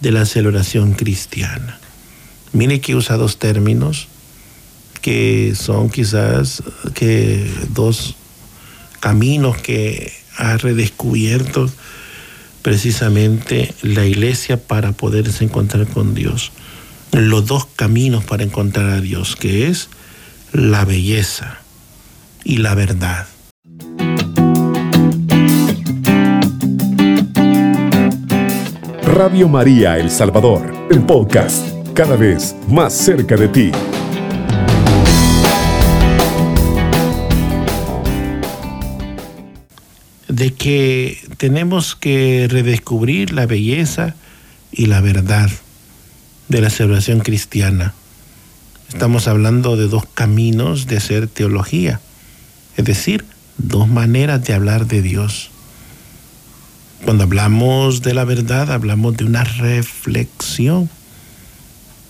de 0.01 0.11
la 0.11 0.25
celebración 0.25 0.93
cristiana. 0.93 1.79
Mire 2.53 2.81
que 2.81 2.95
usa 2.95 3.17
dos 3.17 3.37
términos 3.37 4.07
que 5.01 5.53
son 5.55 5.89
quizás 5.89 6.63
que 6.93 7.49
dos 7.69 8.15
caminos 8.99 9.57
que 9.57 10.11
ha 10.37 10.57
redescubierto 10.57 11.69
precisamente 12.61 13.73
la 13.81 14.05
iglesia 14.05 14.61
para 14.61 14.91
poderse 14.91 15.43
encontrar 15.43 15.87
con 15.87 16.15
Dios. 16.15 16.51
Los 17.11 17.45
dos 17.45 17.65
caminos 17.65 18.23
para 18.25 18.43
encontrar 18.43 18.89
a 18.89 19.01
Dios, 19.01 19.35
que 19.35 19.67
es 19.67 19.89
la 20.51 20.85
belleza 20.85 21.58
y 22.43 22.57
la 22.57 22.75
verdad. 22.75 23.27
Radio 29.03 29.49
María 29.49 29.97
El 29.97 30.09
Salvador, 30.11 30.87
el 30.89 31.01
podcast, 31.01 31.67
cada 31.93 32.15
vez 32.15 32.55
más 32.69 32.93
cerca 32.93 33.35
de 33.35 33.47
ti. 33.47 33.71
De 40.27 40.53
que 40.53 41.17
tenemos 41.37 41.95
que 41.95 42.47
redescubrir 42.49 43.33
la 43.33 43.45
belleza 43.45 44.15
y 44.71 44.85
la 44.85 45.01
verdad 45.01 45.49
de 46.47 46.61
la 46.61 46.69
celebración 46.69 47.19
cristiana. 47.19 47.93
Estamos 48.89 49.27
hablando 49.27 49.77
de 49.77 49.87
dos 49.87 50.05
caminos 50.13 50.87
de 50.87 50.97
hacer 50.97 51.27
teología, 51.27 51.99
es 52.79 52.85
decir, 52.85 53.25
dos 53.57 53.89
maneras 53.89 54.41
de 54.45 54.53
hablar 54.53 54.87
de 54.87 55.01
Dios. 55.01 55.51
Cuando 57.03 57.25
hablamos 57.25 58.01
de 58.01 58.13
la 58.13 58.23
verdad, 58.23 58.71
hablamos 58.71 59.17
de 59.17 59.25
una 59.25 59.43
reflexión, 59.43 60.89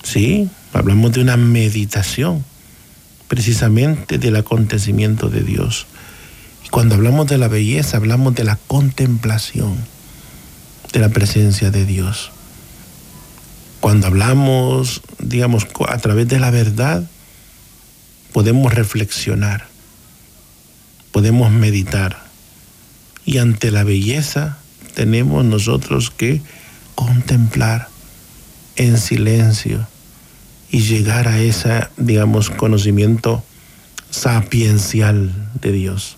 ¿sí? 0.04 0.48
Hablamos 0.72 1.14
de 1.14 1.22
una 1.22 1.38
meditación, 1.38 2.46
precisamente 3.28 4.20
del 4.20 4.36
acontecimiento 4.36 5.30
de 5.30 5.42
Dios. 5.42 5.88
Y 6.64 6.70
cuando 6.70 6.94
hablamos 6.94 7.26
de 7.26 7.40
la 7.40 7.48
belleza, 7.48 7.98
hablamos 7.98 8.36
de 8.36 8.44
la 8.44 8.60
contemplación 8.68 9.76
de 10.94 11.00
la 11.00 11.10
presencia 11.10 11.72
de 11.72 11.88
Dios. 11.88 12.30
Cuando 13.80 14.06
hablamos, 14.06 15.02
digamos, 15.18 15.66
a 15.88 15.98
través 15.98 16.28
de 16.28 16.40
la 16.40 16.52
verdad, 16.52 17.10
podemos 18.34 18.72
reflexionar, 18.72 19.69
podemos 21.12 21.52
meditar. 21.52 22.26
Y 23.26 23.38
ante 23.38 23.72
la 23.72 23.84
belleza 23.84 24.58
tenemos 24.96 25.46
nosotros 25.46 26.10
que 26.10 26.42
contemplar 26.96 27.90
en 28.76 28.98
silencio 28.98 29.88
y 30.72 30.82
llegar 30.82 31.28
a 31.28 31.40
ese, 31.40 31.88
digamos, 31.98 32.50
conocimiento 32.50 33.44
sapiencial 34.10 35.50
de 35.62 35.72
Dios. 35.72 36.18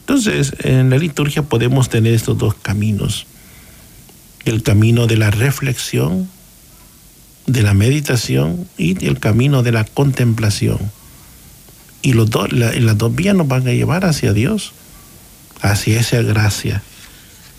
Entonces, 0.00 0.54
en 0.60 0.90
la 0.90 0.96
liturgia 0.96 1.42
podemos 1.42 1.88
tener 1.88 2.14
estos 2.14 2.38
dos 2.38 2.54
caminos. 2.54 3.26
El 4.44 4.62
camino 4.62 5.06
de 5.06 5.16
la 5.16 5.30
reflexión 5.30 6.28
de 7.48 7.62
la 7.62 7.74
meditación 7.74 8.68
y 8.76 9.04
el 9.06 9.18
camino 9.18 9.62
de 9.62 9.72
la 9.72 9.84
contemplación. 9.84 10.78
Y 12.02 12.12
los 12.12 12.30
dos, 12.30 12.52
las 12.52 12.98
dos 12.98 13.14
vías 13.14 13.34
nos 13.34 13.48
van 13.48 13.66
a 13.66 13.72
llevar 13.72 14.04
hacia 14.04 14.32
Dios, 14.32 14.72
hacia 15.60 16.00
esa 16.00 16.22
gracia 16.22 16.82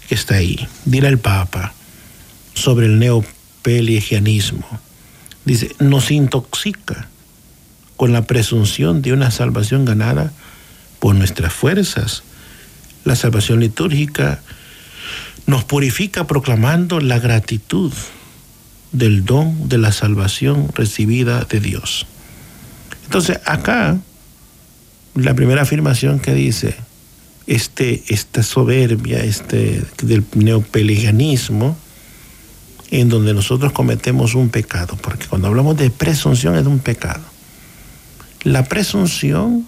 que 0.08 0.16
está 0.16 0.36
ahí. 0.36 0.68
Dirá 0.86 1.10
el 1.10 1.20
Papa 1.20 1.74
sobre 2.54 2.88
el 2.88 3.00
neopelagianismo. 3.00 4.66
Dice, 5.46 5.76
nos 5.80 6.12
intoxica 6.12 7.08
con 7.98 8.14
la 8.14 8.26
presunción 8.26 9.02
de 9.02 9.14
una 9.14 9.32
salvación 9.32 9.86
ganada 9.86 10.32
por 11.00 11.16
nuestras 11.16 11.54
fuerzas. 11.54 12.24
La 13.04 13.16
salvación 13.16 13.60
litúrgica 13.60 14.42
nos 15.48 15.64
purifica 15.64 16.28
proclamando 16.28 17.00
la 17.00 17.20
gratitud 17.20 17.92
del 18.92 19.26
don 19.26 19.70
de 19.70 19.78
la 19.78 19.92
salvación 19.92 20.70
recibida 20.74 21.44
de 21.46 21.60
Dios. 21.60 22.06
Entonces, 23.06 23.40
acá, 23.46 23.98
la 25.16 25.34
primera 25.34 25.64
afirmación 25.64 26.20
que 26.20 26.34
dice, 26.34 26.76
este, 27.48 28.04
esta 28.08 28.44
soberbia 28.44 29.24
este, 29.24 29.84
del 30.04 30.24
neopeliganismo, 30.36 31.76
en 32.92 33.10
donde 33.10 33.34
nosotros 33.34 33.72
cometemos 33.72 34.36
un 34.36 34.50
pecado, 34.50 34.98
porque 35.02 35.28
cuando 35.28 35.48
hablamos 35.48 35.78
de 35.78 35.90
presunción 35.90 36.56
es 36.56 36.66
un 36.66 36.80
pecado. 36.80 37.24
La 38.44 38.66
presunción 38.66 39.68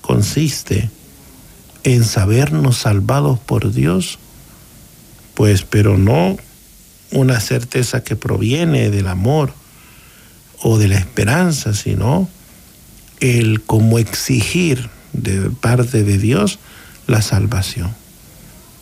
consiste 0.00 0.90
en 1.84 2.04
sabernos 2.04 2.78
salvados 2.78 3.38
por 3.38 3.72
Dios, 3.72 4.18
pues, 5.34 5.62
pero 5.62 5.98
no 5.98 6.36
una 7.10 7.40
certeza 7.40 8.02
que 8.02 8.16
proviene 8.16 8.90
del 8.90 9.08
amor 9.08 9.52
o 10.60 10.78
de 10.78 10.88
la 10.88 10.98
esperanza, 10.98 11.74
sino 11.74 12.28
el 13.20 13.62
como 13.62 13.98
exigir 13.98 14.90
de 15.12 15.50
parte 15.50 16.04
de 16.04 16.18
Dios 16.18 16.58
la 17.06 17.22
salvación. 17.22 17.94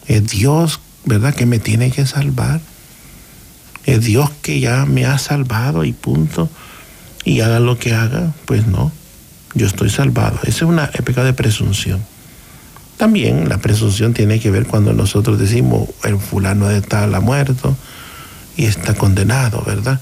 Es 0.06 0.26
Dios, 0.28 0.80
¿verdad?, 1.04 1.34
que 1.34 1.46
me 1.46 1.58
tiene 1.58 1.90
que 1.90 2.06
salvar. 2.06 2.60
Es 3.84 4.04
Dios 4.04 4.30
que 4.42 4.60
ya 4.60 4.84
me 4.84 5.04
ha 5.06 5.18
salvado 5.18 5.84
y 5.84 5.92
punto. 5.92 6.48
Y 7.24 7.40
haga 7.40 7.60
lo 7.60 7.78
que 7.78 7.94
haga, 7.94 8.32
pues 8.44 8.66
no, 8.66 8.92
yo 9.54 9.66
estoy 9.66 9.90
salvado. 9.90 10.38
Esa 10.42 10.48
es 10.48 10.62
una 10.62 10.90
época 10.94 11.24
de 11.24 11.32
presunción. 11.32 12.00
También 12.96 13.48
la 13.48 13.58
presunción 13.58 14.14
tiene 14.14 14.40
que 14.40 14.50
ver 14.50 14.66
cuando 14.66 14.92
nosotros 14.92 15.38
decimos, 15.38 15.88
el 16.04 16.18
fulano 16.18 16.68
de 16.68 16.82
tal 16.82 17.14
ha 17.14 17.20
muerto, 17.20 17.76
y 18.56 18.64
está 18.64 18.94
condenado, 18.94 19.62
¿verdad? 19.66 20.00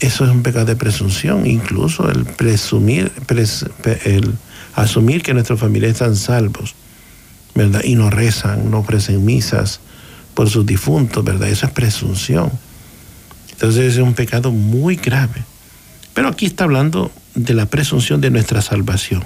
Eso 0.00 0.24
es 0.24 0.30
un 0.30 0.42
pecado 0.42 0.64
de 0.64 0.76
presunción, 0.76 1.46
incluso 1.46 2.10
el 2.10 2.24
presumir, 2.24 3.12
el 4.04 4.32
asumir 4.74 5.22
que 5.22 5.34
nuestros 5.34 5.60
familiares 5.60 5.96
están 5.96 6.16
salvos, 6.16 6.74
¿verdad? 7.54 7.82
Y 7.84 7.94
no 7.94 8.08
rezan, 8.08 8.70
no 8.70 8.78
ofrecen 8.78 9.24
misas 9.24 9.80
por 10.34 10.48
sus 10.48 10.64
difuntos, 10.64 11.22
¿verdad? 11.22 11.48
Eso 11.48 11.66
es 11.66 11.72
presunción. 11.72 12.50
Entonces 13.52 13.94
es 13.94 13.98
un 13.98 14.14
pecado 14.14 14.52
muy 14.52 14.96
grave. 14.96 15.44
Pero 16.14 16.28
aquí 16.28 16.46
está 16.46 16.64
hablando 16.64 17.12
de 17.34 17.52
la 17.52 17.66
presunción 17.66 18.22
de 18.22 18.30
nuestra 18.30 18.62
salvación. 18.62 19.22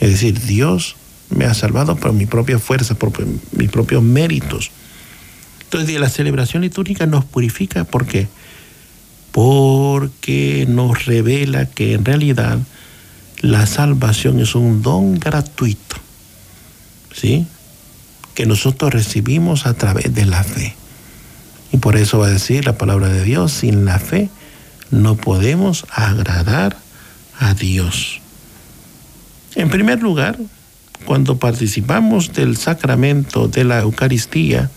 Es 0.00 0.10
decir, 0.10 0.40
Dios 0.40 0.96
me 1.30 1.44
ha 1.44 1.54
salvado 1.54 1.94
por 1.94 2.12
mi 2.12 2.26
propia 2.26 2.58
fuerza, 2.58 2.96
por 2.96 3.12
mis 3.52 3.70
propios 3.70 4.02
méritos. 4.02 4.72
Entonces, 5.62 5.98
la 6.00 6.08
celebración 6.08 6.62
litúrgica 6.62 7.06
nos 7.06 7.24
purifica, 7.24 7.84
¿por 7.84 8.06
qué? 8.06 8.28
Porque 9.34 10.64
nos 10.68 11.06
revela 11.06 11.66
que 11.66 11.94
en 11.94 12.04
realidad 12.04 12.60
la 13.40 13.66
salvación 13.66 14.38
es 14.38 14.54
un 14.54 14.80
don 14.80 15.18
gratuito, 15.18 15.96
¿sí? 17.12 17.44
Que 18.36 18.46
nosotros 18.46 18.92
recibimos 18.92 19.66
a 19.66 19.74
través 19.74 20.14
de 20.14 20.24
la 20.24 20.44
fe. 20.44 20.76
Y 21.72 21.78
por 21.78 21.96
eso 21.96 22.20
va 22.20 22.28
a 22.28 22.30
decir 22.30 22.64
la 22.64 22.78
palabra 22.78 23.08
de 23.08 23.24
Dios, 23.24 23.50
sin 23.50 23.84
la 23.84 23.98
fe 23.98 24.30
no 24.92 25.16
podemos 25.16 25.84
agradar 25.90 26.76
a 27.40 27.54
Dios. 27.54 28.20
En 29.56 29.68
primer 29.68 30.00
lugar, 30.00 30.38
cuando 31.06 31.38
participamos 31.38 32.32
del 32.34 32.56
sacramento 32.56 33.48
de 33.48 33.64
la 33.64 33.80
Eucaristía, 33.80 34.70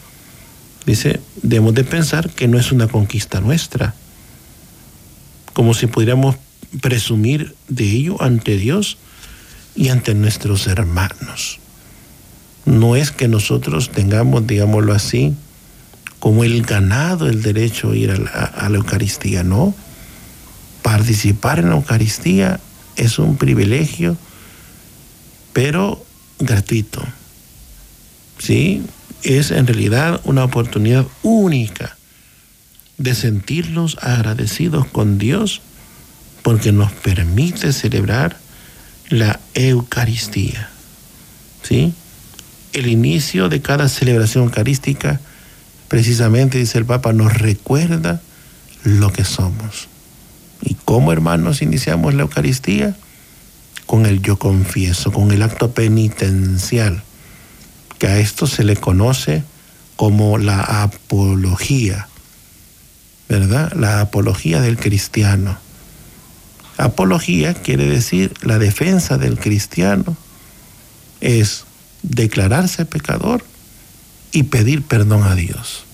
dice, 0.87 1.19
debemos 1.43 1.75
de 1.75 1.83
pensar 1.83 2.31
que 2.31 2.47
no 2.47 2.57
es 2.57 2.71
una 2.71 2.87
conquista 2.87 3.39
nuestra, 3.39 3.93
como 5.57 5.73
si 5.73 5.87
pudiéramos 5.87 6.35
presumir 6.81 7.55
de 7.67 7.83
ello 7.85 8.21
ante 8.21 8.57
Dios 8.57 8.99
y 9.75 9.89
ante 9.89 10.13
nuestros 10.13 10.67
hermanos. 10.67 11.59
No 12.65 12.95
es 12.95 13.09
que 13.09 13.27
nosotros 13.27 13.89
tengamos, 13.89 14.45
digámoslo 14.45 14.93
así, 14.93 15.33
como 16.19 16.43
el 16.43 16.61
ganado 16.61 17.27
el 17.27 17.41
derecho 17.41 17.89
a 17.89 17.95
ir 17.95 18.11
a 18.11 18.17
la, 18.17 18.29
a 18.29 18.69
la 18.69 18.77
Eucaristía, 18.77 19.41
no. 19.41 19.73
Participar 20.83 21.57
en 21.57 21.69
la 21.71 21.77
Eucaristía 21.77 22.59
es 22.95 23.17
un 23.17 23.35
privilegio, 23.35 24.15
pero 25.53 26.05
gratuito. 26.37 27.01
¿Sí? 28.37 28.83
Es 29.23 29.49
en 29.49 29.65
realidad 29.65 30.21
una 30.23 30.43
oportunidad 30.43 31.07
única 31.23 31.96
de 32.97 33.15
sentirnos 33.15 33.97
agradecidos 34.01 34.88
con 34.88 35.17
Dios 35.17 35.62
porque 36.41 36.71
nos 36.71 36.91
permite 36.91 37.73
celebrar 37.73 38.38
la 39.10 39.39
Eucaristía. 39.53 40.69
¿Sí? 41.63 41.93
El 42.73 42.88
inicio 42.88 43.49
de 43.49 43.62
cada 43.62 43.89
celebración 43.89 44.45
eucarística, 44.45 45.19
precisamente, 45.88 46.57
dice 46.57 46.77
el 46.77 46.86
Papa, 46.86 47.13
nos 47.13 47.33
recuerda 47.38 48.21
lo 48.83 49.12
que 49.12 49.25
somos. 49.25 49.88
¿Y 50.62 50.75
cómo, 50.86 51.12
hermanos, 51.12 51.62
iniciamos 51.62 52.13
la 52.13 52.23
Eucaristía? 52.23 52.95
Con 53.86 54.05
el 54.05 54.21
yo 54.21 54.38
confieso, 54.38 55.12
con 55.12 55.31
el 55.31 55.41
acto 55.43 55.71
penitencial, 55.71 57.03
que 57.99 58.07
a 58.07 58.19
esto 58.19 58.47
se 58.47 58.63
le 58.63 58.75
conoce 58.75 59.43
como 59.95 60.38
la 60.38 60.83
apología, 60.83 62.07
¿verdad? 63.29 63.73
La 63.73 64.01
apología 64.01 64.61
del 64.61 64.77
cristiano. 64.77 65.57
Apología 66.77 67.53
quiere 67.53 67.85
decir 67.85 68.33
la 68.41 68.59
defensa 68.59 69.17
del 69.17 69.39
cristiano, 69.39 70.15
es 71.21 71.65
declararse 72.03 72.85
pecador 72.85 73.43
y 74.31 74.43
pedir 74.43 74.83
perdón 74.83 75.23
a 75.23 75.35
Dios. 75.35 75.85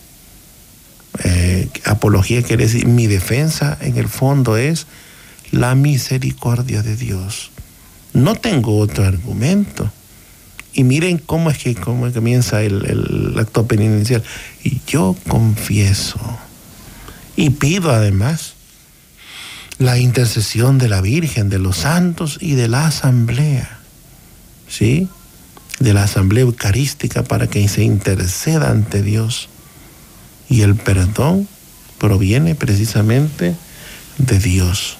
Eh, 1.23 1.69
apología 1.85 2.41
quiere 2.41 2.65
decir 2.65 2.87
mi 2.87 3.07
defensa 3.07 3.77
en 3.81 3.97
el 3.97 4.09
fondo 4.09 4.57
es 4.57 4.87
la 5.51 5.75
misericordia 5.75 6.81
de 6.81 6.95
Dios. 6.95 7.51
No 8.13 8.35
tengo 8.35 8.77
otro 8.77 9.05
argumento. 9.05 9.91
Y 10.75 10.83
miren 10.83 11.19
cómo 11.19 11.51
es 11.51 11.59
que 11.59 11.75
cómo 11.75 12.11
comienza 12.11 12.63
el, 12.63 12.85
el 12.85 13.39
acto 13.39 13.67
penitencial. 13.67 14.23
Y 14.63 14.81
yo 14.87 15.15
confieso 15.27 16.19
y 17.35 17.51
pido 17.51 17.91
además 17.91 18.53
la 19.77 19.97
intercesión 19.97 20.77
de 20.77 20.87
la 20.87 21.01
Virgen, 21.01 21.49
de 21.49 21.59
los 21.59 21.77
santos 21.77 22.37
y 22.39 22.55
de 22.55 22.67
la 22.67 22.87
asamblea. 22.87 23.79
¿Sí? 24.67 25.07
De 25.79 25.93
la 25.93 26.03
asamblea 26.03 26.43
eucarística 26.43 27.23
para 27.23 27.47
que 27.47 27.67
se 27.67 27.83
interceda 27.83 28.69
ante 28.69 29.01
Dios. 29.01 29.49
Y 30.49 30.61
el 30.61 30.75
perdón 30.75 31.47
proviene 31.97 32.55
precisamente 32.55 33.55
de 34.17 34.39
Dios. 34.39 34.97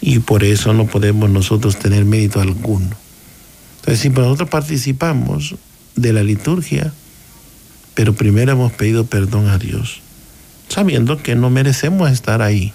Y 0.00 0.20
por 0.20 0.44
eso 0.44 0.72
no 0.72 0.86
podemos 0.86 1.28
nosotros 1.28 1.78
tener 1.78 2.04
mérito 2.04 2.40
alguno. 2.40 2.96
Entonces, 3.80 4.00
si 4.00 4.08
nosotros 4.08 4.48
participamos 4.48 5.56
de 5.96 6.12
la 6.12 6.22
liturgia, 6.22 6.92
pero 7.94 8.14
primero 8.14 8.52
hemos 8.52 8.72
pedido 8.72 9.04
perdón 9.06 9.48
a 9.48 9.58
Dios, 9.58 10.00
sabiendo 10.70 11.22
que 11.22 11.34
no 11.34 11.50
merecemos 11.50 12.10
estar 12.10 12.40
ahí. 12.40 12.72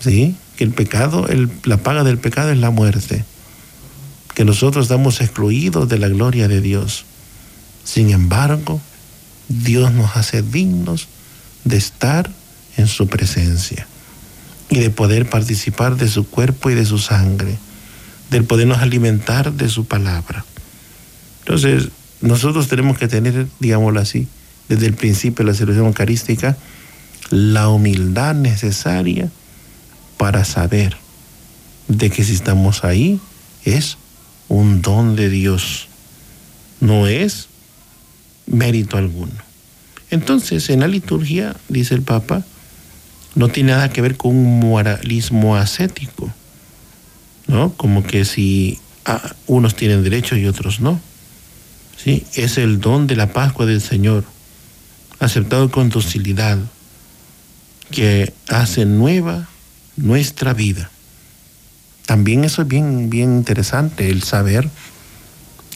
¿Sí? 0.00 0.36
Que 0.56 0.64
el 0.64 0.72
pecado, 0.72 1.26
la 1.64 1.78
paga 1.78 2.04
del 2.04 2.18
pecado 2.18 2.50
es 2.50 2.58
la 2.58 2.70
muerte. 2.70 3.24
Que 4.34 4.44
nosotros 4.44 4.86
estamos 4.86 5.20
excluidos 5.20 5.88
de 5.88 5.98
la 5.98 6.08
gloria 6.08 6.48
de 6.48 6.60
Dios. 6.60 7.06
Sin 7.84 8.10
embargo, 8.10 8.80
Dios 9.48 9.92
nos 9.92 10.16
hace 10.16 10.42
dignos 10.42 11.08
de 11.64 11.76
estar 11.76 12.30
en 12.76 12.86
su 12.86 13.08
presencia 13.08 13.86
y 14.68 14.78
de 14.78 14.90
poder 14.90 15.28
participar 15.28 15.96
de 15.96 16.08
su 16.08 16.26
cuerpo 16.28 16.70
y 16.70 16.74
de 16.74 16.86
su 16.86 16.98
sangre, 16.98 17.58
del 18.30 18.44
podernos 18.44 18.78
alimentar 18.78 19.52
de 19.52 19.68
su 19.68 19.84
palabra. 19.84 20.44
Entonces, 21.40 21.88
nosotros 22.20 22.68
tenemos 22.68 22.98
que 22.98 23.08
tener, 23.08 23.46
digámoslo 23.58 24.00
así, 24.00 24.28
desde 24.68 24.86
el 24.86 24.94
principio 24.94 25.44
de 25.44 25.50
la 25.50 25.56
celebración 25.56 25.86
eucarística, 25.86 26.56
la 27.30 27.68
humildad 27.68 28.34
necesaria 28.34 29.30
para 30.16 30.44
saber 30.44 30.96
de 31.88 32.10
que 32.10 32.24
si 32.24 32.32
estamos 32.32 32.84
ahí 32.84 33.20
es 33.64 33.96
un 34.48 34.82
don 34.82 35.16
de 35.16 35.28
Dios, 35.28 35.88
no 36.80 37.06
es 37.06 37.48
mérito 38.46 38.96
alguno. 38.96 39.32
Entonces, 40.10 40.68
en 40.70 40.80
la 40.80 40.88
liturgia, 40.88 41.56
dice 41.68 41.94
el 41.94 42.02
Papa, 42.02 42.44
no 43.36 43.48
tiene 43.48 43.72
nada 43.72 43.90
que 43.90 44.02
ver 44.02 44.16
con 44.16 44.36
un 44.36 44.58
moralismo 44.58 45.56
ascético, 45.56 46.32
¿no? 47.46 47.72
Como 47.74 48.02
que 48.02 48.24
si 48.24 48.78
ah, 49.04 49.34
unos 49.46 49.76
tienen 49.76 50.02
derecho 50.02 50.36
y 50.36 50.46
otros 50.46 50.80
no. 50.80 51.00
¿sí? 51.96 52.24
Es 52.34 52.58
el 52.58 52.80
don 52.80 53.06
de 53.06 53.16
la 53.16 53.32
Pascua 53.32 53.66
del 53.66 53.80
Señor, 53.80 54.24
aceptado 55.20 55.70
con 55.70 55.90
docilidad, 55.90 56.58
que 57.90 58.32
hace 58.48 58.86
nueva 58.86 59.48
nuestra 59.96 60.54
vida. 60.54 60.90
También 62.06 62.44
eso 62.44 62.62
es 62.62 62.68
bien, 62.68 63.10
bien 63.10 63.36
interesante, 63.36 64.10
el 64.10 64.22
saber 64.22 64.68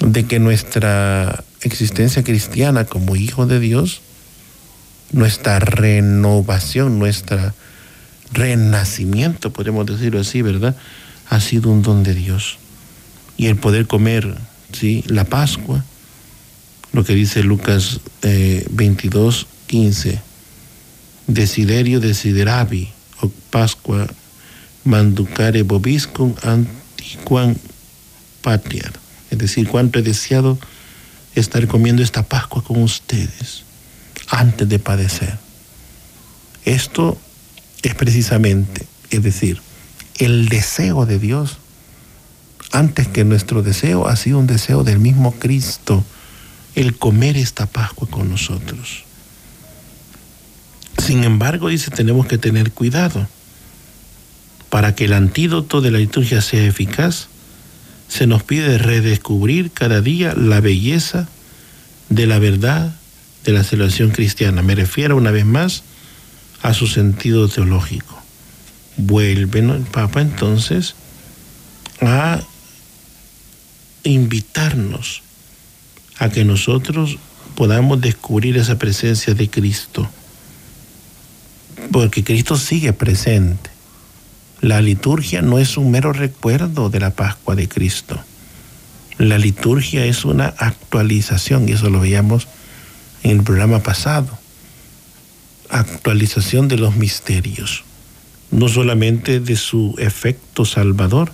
de 0.01 0.25
que 0.27 0.41
nuestra 0.41 1.45
existencia 1.61 2.25
cristiana 2.25 2.85
como 2.85 3.17
hijo 3.17 3.47
de 3.47 3.61
Dios, 3.61 4.01
nuestra 5.13 5.59
renovación, 5.61 6.99
nuestro 6.99 7.53
renacimiento, 8.33 9.53
podemos 9.53 9.87
decirlo 9.87 10.21
así, 10.21 10.43
¿verdad? 10.43 10.77
Ha 11.31 11.41
sido 11.41 11.71
un 11.71 11.83
don 11.83 12.03
de 12.03 12.15
Dios. 12.15 12.59
Y 13.37 13.47
el 13.47 13.57
poder 13.57 13.87
comer, 13.87 14.37
¿sí? 14.73 15.05
La 15.07 15.25
Pascua, 15.25 15.85
lo 16.93 17.05
que 17.05 17.15
dice 17.15 17.43
Lucas 17.43 18.01
eh, 18.23 18.67
22, 18.71 19.47
15, 19.67 20.21
desiderio 21.27 22.01
desideravi, 22.01 22.89
o 23.23 23.31
Pascua 23.51 24.07
manducare 24.85 25.63
bobiscum 25.63 26.35
antiquam 26.43 27.57
patriar. 28.43 28.93
Es 29.31 29.39
decir, 29.39 29.69
cuánto 29.69 29.99
he 29.99 30.03
deseado 30.03 30.59
estar 31.35 31.67
comiendo 31.67 32.03
esta 32.03 32.23
Pascua 32.23 32.63
con 32.63 32.83
ustedes 32.83 33.65
antes 34.29 34.69
de 34.69 34.79
padecer. 34.79 35.39
Esto 36.65 37.19
es 37.83 37.95
precisamente, 37.95 38.87
es 39.11 39.23
decir, 39.23 39.61
el 40.19 40.49
deseo 40.49 41.07
de 41.07 41.19
Dios, 41.19 41.59
antes 42.73 43.09
que 43.09 43.25
nuestro 43.25 43.63
deseo, 43.63 44.09
ha 44.09 44.17
sido 44.17 44.39
un 44.39 44.47
deseo 44.47 44.85
del 44.85 44.99
mismo 44.99 45.33
Cristo, 45.33 46.05
el 46.75 46.97
comer 46.97 47.37
esta 47.37 47.67
Pascua 47.67 48.09
con 48.09 48.29
nosotros. 48.29 49.04
Sin 50.99 51.25
embargo, 51.25 51.69
dice, 51.69 51.91
tenemos 51.91 52.27
que 52.27 52.39
tener 52.39 52.73
cuidado. 52.73 53.27
Para 54.71 54.95
que 54.95 55.05
el 55.05 55.13
antídoto 55.13 55.81
de 55.81 55.91
la 55.91 55.99
liturgia 55.99 56.41
sea 56.41 56.65
eficaz, 56.65 57.29
se 58.09 58.27
nos 58.27 58.43
pide 58.43 58.79
redescubrir 58.79 59.71
cada 59.71 60.01
día 60.01 60.35
la 60.35 60.61
belleza 60.61 61.29
de 62.09 62.27
la 62.27 62.39
verdad 62.39 62.95
de 63.45 63.53
la 63.53 63.65
celebración 63.65 64.11
cristiana. 64.11 64.63
Me 64.63 64.75
refiero 64.75 65.17
una 65.17 65.31
vez 65.31 65.45
más 65.45 65.83
a 66.63 66.75
su 66.75 66.87
sentido 66.87 67.49
teológico. 67.49 68.21
Vuelve 68.97 69.61
el 69.61 69.83
Papa 69.83 70.21
entonces 70.21 70.95
a 72.01 72.41
invitarnos 74.03 75.23
a 76.19 76.31
que 76.31 76.45
nosotros 76.45 77.19
podamos 77.55 78.01
descubrir 78.01 78.57
esa 78.57 78.79
presencia 78.79 79.35
de 79.35 79.49
Cristo. 79.51 80.09
Porque 81.95 82.25
Cristo 82.25 82.57
sigue 82.57 82.93
presente. 82.93 83.71
La 84.61 84.81
liturgia 84.81 85.43
no 85.43 85.61
es 85.61 85.77
un 85.77 85.93
mero 85.93 86.13
recuerdo 86.13 86.91
de 86.91 86.99
la 86.99 87.11
Pascua 87.11 87.55
de 87.55 87.69
Cristo. 87.69 88.21
La 89.17 89.39
liturgia 89.39 90.05
es 90.05 90.25
una 90.25 90.47
actualización, 90.59 91.69
y 91.69 91.73
eso 91.73 91.91
lo 91.91 92.01
veíamos 92.01 92.49
en 93.23 93.39
el 93.39 93.43
programa 93.45 93.79
pasado. 93.85 94.27
Actualización 95.69 96.67
de 96.67 96.79
los 96.79 96.97
misterios, 96.97 97.85
no 98.51 98.67
solamente 98.67 99.39
de 99.39 99.55
su 99.55 99.95
efecto 99.99 100.65
salvador, 100.65 101.31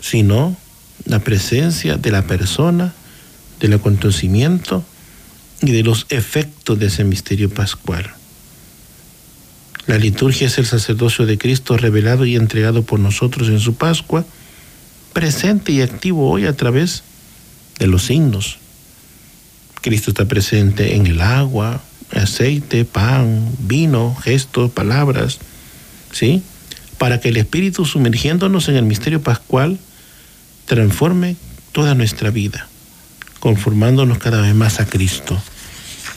sino 0.00 0.56
la 1.04 1.18
presencia 1.18 1.96
de 1.96 2.12
la 2.12 2.22
persona, 2.22 2.94
del 3.58 3.72
acontecimiento 3.72 4.84
y 5.62 5.72
de 5.72 5.82
los 5.82 6.06
efectos 6.10 6.78
de 6.78 6.86
ese 6.86 7.02
misterio 7.02 7.50
pascual. 7.50 8.14
La 9.86 9.98
liturgia 9.98 10.46
es 10.46 10.56
el 10.56 10.66
sacerdocio 10.66 11.26
de 11.26 11.36
Cristo 11.36 11.76
revelado 11.76 12.24
y 12.24 12.36
entregado 12.36 12.84
por 12.84 12.98
nosotros 13.00 13.48
en 13.48 13.60
su 13.60 13.74
Pascua, 13.74 14.24
presente 15.12 15.72
y 15.72 15.82
activo 15.82 16.30
hoy 16.30 16.46
a 16.46 16.56
través 16.56 17.02
de 17.78 17.86
los 17.86 18.04
signos. 18.04 18.58
Cristo 19.82 20.10
está 20.10 20.24
presente 20.24 20.96
en 20.96 21.06
el 21.06 21.20
agua, 21.20 21.82
aceite, 22.12 22.86
pan, 22.86 23.50
vino, 23.58 24.14
gestos, 24.14 24.70
palabras, 24.70 25.38
¿sí? 26.12 26.42
Para 26.96 27.20
que 27.20 27.28
el 27.28 27.36
Espíritu 27.36 27.84
sumergiéndonos 27.84 28.68
en 28.68 28.76
el 28.76 28.84
misterio 28.84 29.20
pascual 29.20 29.78
transforme 30.64 31.36
toda 31.72 31.94
nuestra 31.94 32.30
vida, 32.30 32.68
conformándonos 33.38 34.16
cada 34.16 34.40
vez 34.40 34.54
más 34.54 34.80
a 34.80 34.86
Cristo. 34.86 35.38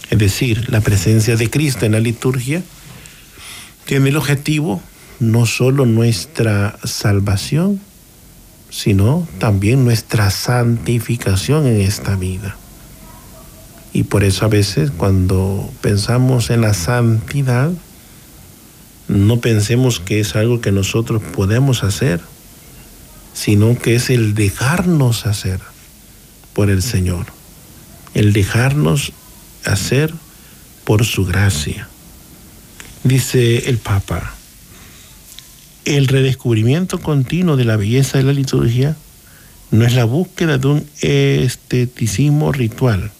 Es 0.09 0.17
decir, 0.17 0.69
la 0.69 0.79
presencia 0.79 1.35
de 1.35 1.49
Cristo 1.49 1.85
en 1.85 1.91
la 1.91 1.99
liturgia 1.99 2.63
tiene 3.87 4.09
el 4.09 4.17
objetivo 4.17 4.81
no 5.19 5.45
solo 5.45 5.85
nuestra 5.85 6.77
salvación, 6.83 7.79
sino 8.69 9.27
también 9.39 9.85
nuestra 9.85 10.29
santificación 10.29 11.65
en 11.65 11.81
esta 11.81 12.15
vida. 12.15 12.57
Y 13.93 14.03
por 14.03 14.25
eso 14.25 14.45
a 14.45 14.49
veces 14.49 14.91
cuando 14.91 15.71
pensamos 15.81 16.49
en 16.49 16.61
la 16.61 16.73
santidad, 16.73 17.71
no 19.07 19.39
pensemos 19.39 20.01
que 20.01 20.19
es 20.19 20.35
algo 20.35 20.59
que 20.59 20.73
nosotros 20.73 21.23
podemos 21.23 21.83
hacer, 21.83 22.19
sino 23.33 23.79
que 23.79 23.95
es 23.95 24.09
el 24.09 24.35
dejarnos 24.35 25.25
hacer 25.25 25.61
por 26.53 26.69
el 26.69 26.83
Señor, 26.83 27.27
el 28.13 28.33
dejarnos 28.33 29.13
hacer 29.63 30.13
por 30.83 31.05
su 31.05 31.25
gracia. 31.25 31.87
Dice 33.07 33.69
el 33.69 33.77
Papa, 33.77 34.33
el 35.85 36.07
redescubrimiento 36.07 36.99
continuo 36.99 37.55
de 37.55 37.63
la 37.63 37.77
belleza 37.77 38.17
de 38.17 38.25
la 38.25 38.33
liturgia 38.33 38.97
no 39.71 39.85
es 39.85 39.93
la 39.93 40.03
búsqueda 40.03 40.57
de 40.57 40.67
un 40.67 40.89
esteticismo 40.99 42.51
ritual. 42.51 43.11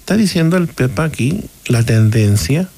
Está 0.00 0.16
diciendo 0.16 0.56
el 0.56 0.66
Papa 0.66 1.04
aquí 1.04 1.44
la 1.68 1.84
tendencia 1.84 2.68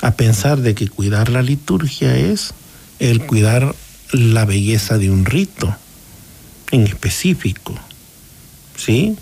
a 0.00 0.12
pensar 0.12 0.62
de 0.62 0.74
que 0.74 0.88
cuidar 0.88 1.28
la 1.28 1.42
liturgia 1.42 2.16
es 2.16 2.54
el 2.98 3.26
cuidar 3.26 3.74
la 4.12 4.46
belleza 4.46 4.96
de 4.96 5.10
un 5.10 5.26
rito 5.26 5.76
en 6.70 6.86
específico. 6.86 7.78
¿Sí? 8.78 9.18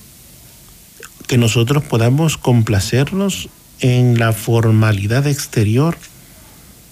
que 1.26 1.38
nosotros 1.38 1.82
podamos 1.84 2.36
complacernos 2.36 3.48
en 3.80 4.18
la 4.18 4.32
formalidad 4.32 5.26
exterior, 5.26 5.96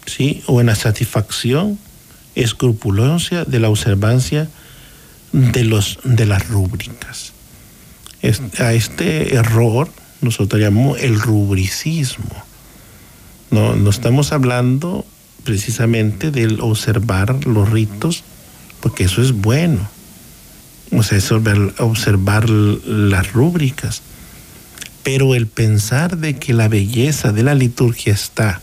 ¿sí? 0.07 0.43
O 0.47 0.61
en 0.61 0.67
la 0.67 0.75
satisfacción 0.75 1.79
escrupulosa 2.35 3.45
de 3.45 3.61
la 3.61 3.69
observancia 3.69 4.49
de, 5.33 5.65
los, 5.65 5.99
de 6.05 6.27
las 6.27 6.49
rúbricas. 6.49 7.33
a 8.59 8.73
este 8.73 9.35
error 9.35 9.91
nosotros 10.21 10.61
llamamos 10.61 11.01
el 11.01 11.21
rubricismo. 11.21 12.45
No, 13.51 13.75
no 13.75 13.91
estamos 13.91 14.33
hablando 14.33 15.05
precisamente 15.45 16.31
del 16.31 16.61
observar 16.61 17.47
los 17.47 17.71
ritos, 17.71 18.23
porque 18.81 19.05
eso 19.05 19.21
es 19.21 19.33
bueno. 19.33 19.89
O 20.93 21.03
sea, 21.03 21.19
observar 21.79 22.49
las 22.49 23.33
rúbricas 23.33 24.03
pero 25.03 25.35
el 25.35 25.47
pensar 25.47 26.19
de 26.19 26.37
que 26.37 26.53
la 26.53 26.69
belleza 26.69 27.33
de 27.33 27.43
la 27.43 27.55
liturgia 27.55 28.13
está 28.13 28.61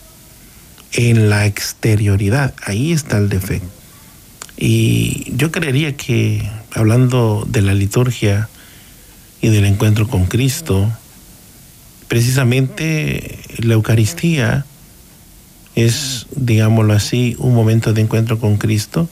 en 0.92 1.30
la 1.30 1.46
exterioridad, 1.46 2.54
ahí 2.64 2.92
está 2.92 3.18
el 3.18 3.28
defecto. 3.28 3.68
Y 4.56 5.32
yo 5.36 5.50
creería 5.50 5.96
que 5.96 6.48
hablando 6.72 7.46
de 7.48 7.62
la 7.62 7.74
liturgia 7.74 8.48
y 9.40 9.48
del 9.48 9.64
encuentro 9.64 10.06
con 10.08 10.26
Cristo, 10.26 10.90
precisamente 12.08 13.38
la 13.58 13.74
Eucaristía 13.74 14.66
es, 15.74 16.26
digámoslo 16.34 16.92
así, 16.92 17.36
un 17.38 17.54
momento 17.54 17.92
de 17.92 18.02
encuentro 18.02 18.38
con 18.38 18.56
Cristo 18.58 19.08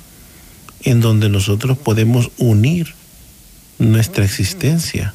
en 0.82 1.00
donde 1.00 1.28
nosotros 1.28 1.78
podemos 1.78 2.30
unir 2.38 2.94
nuestra 3.78 4.24
existencia 4.24 5.14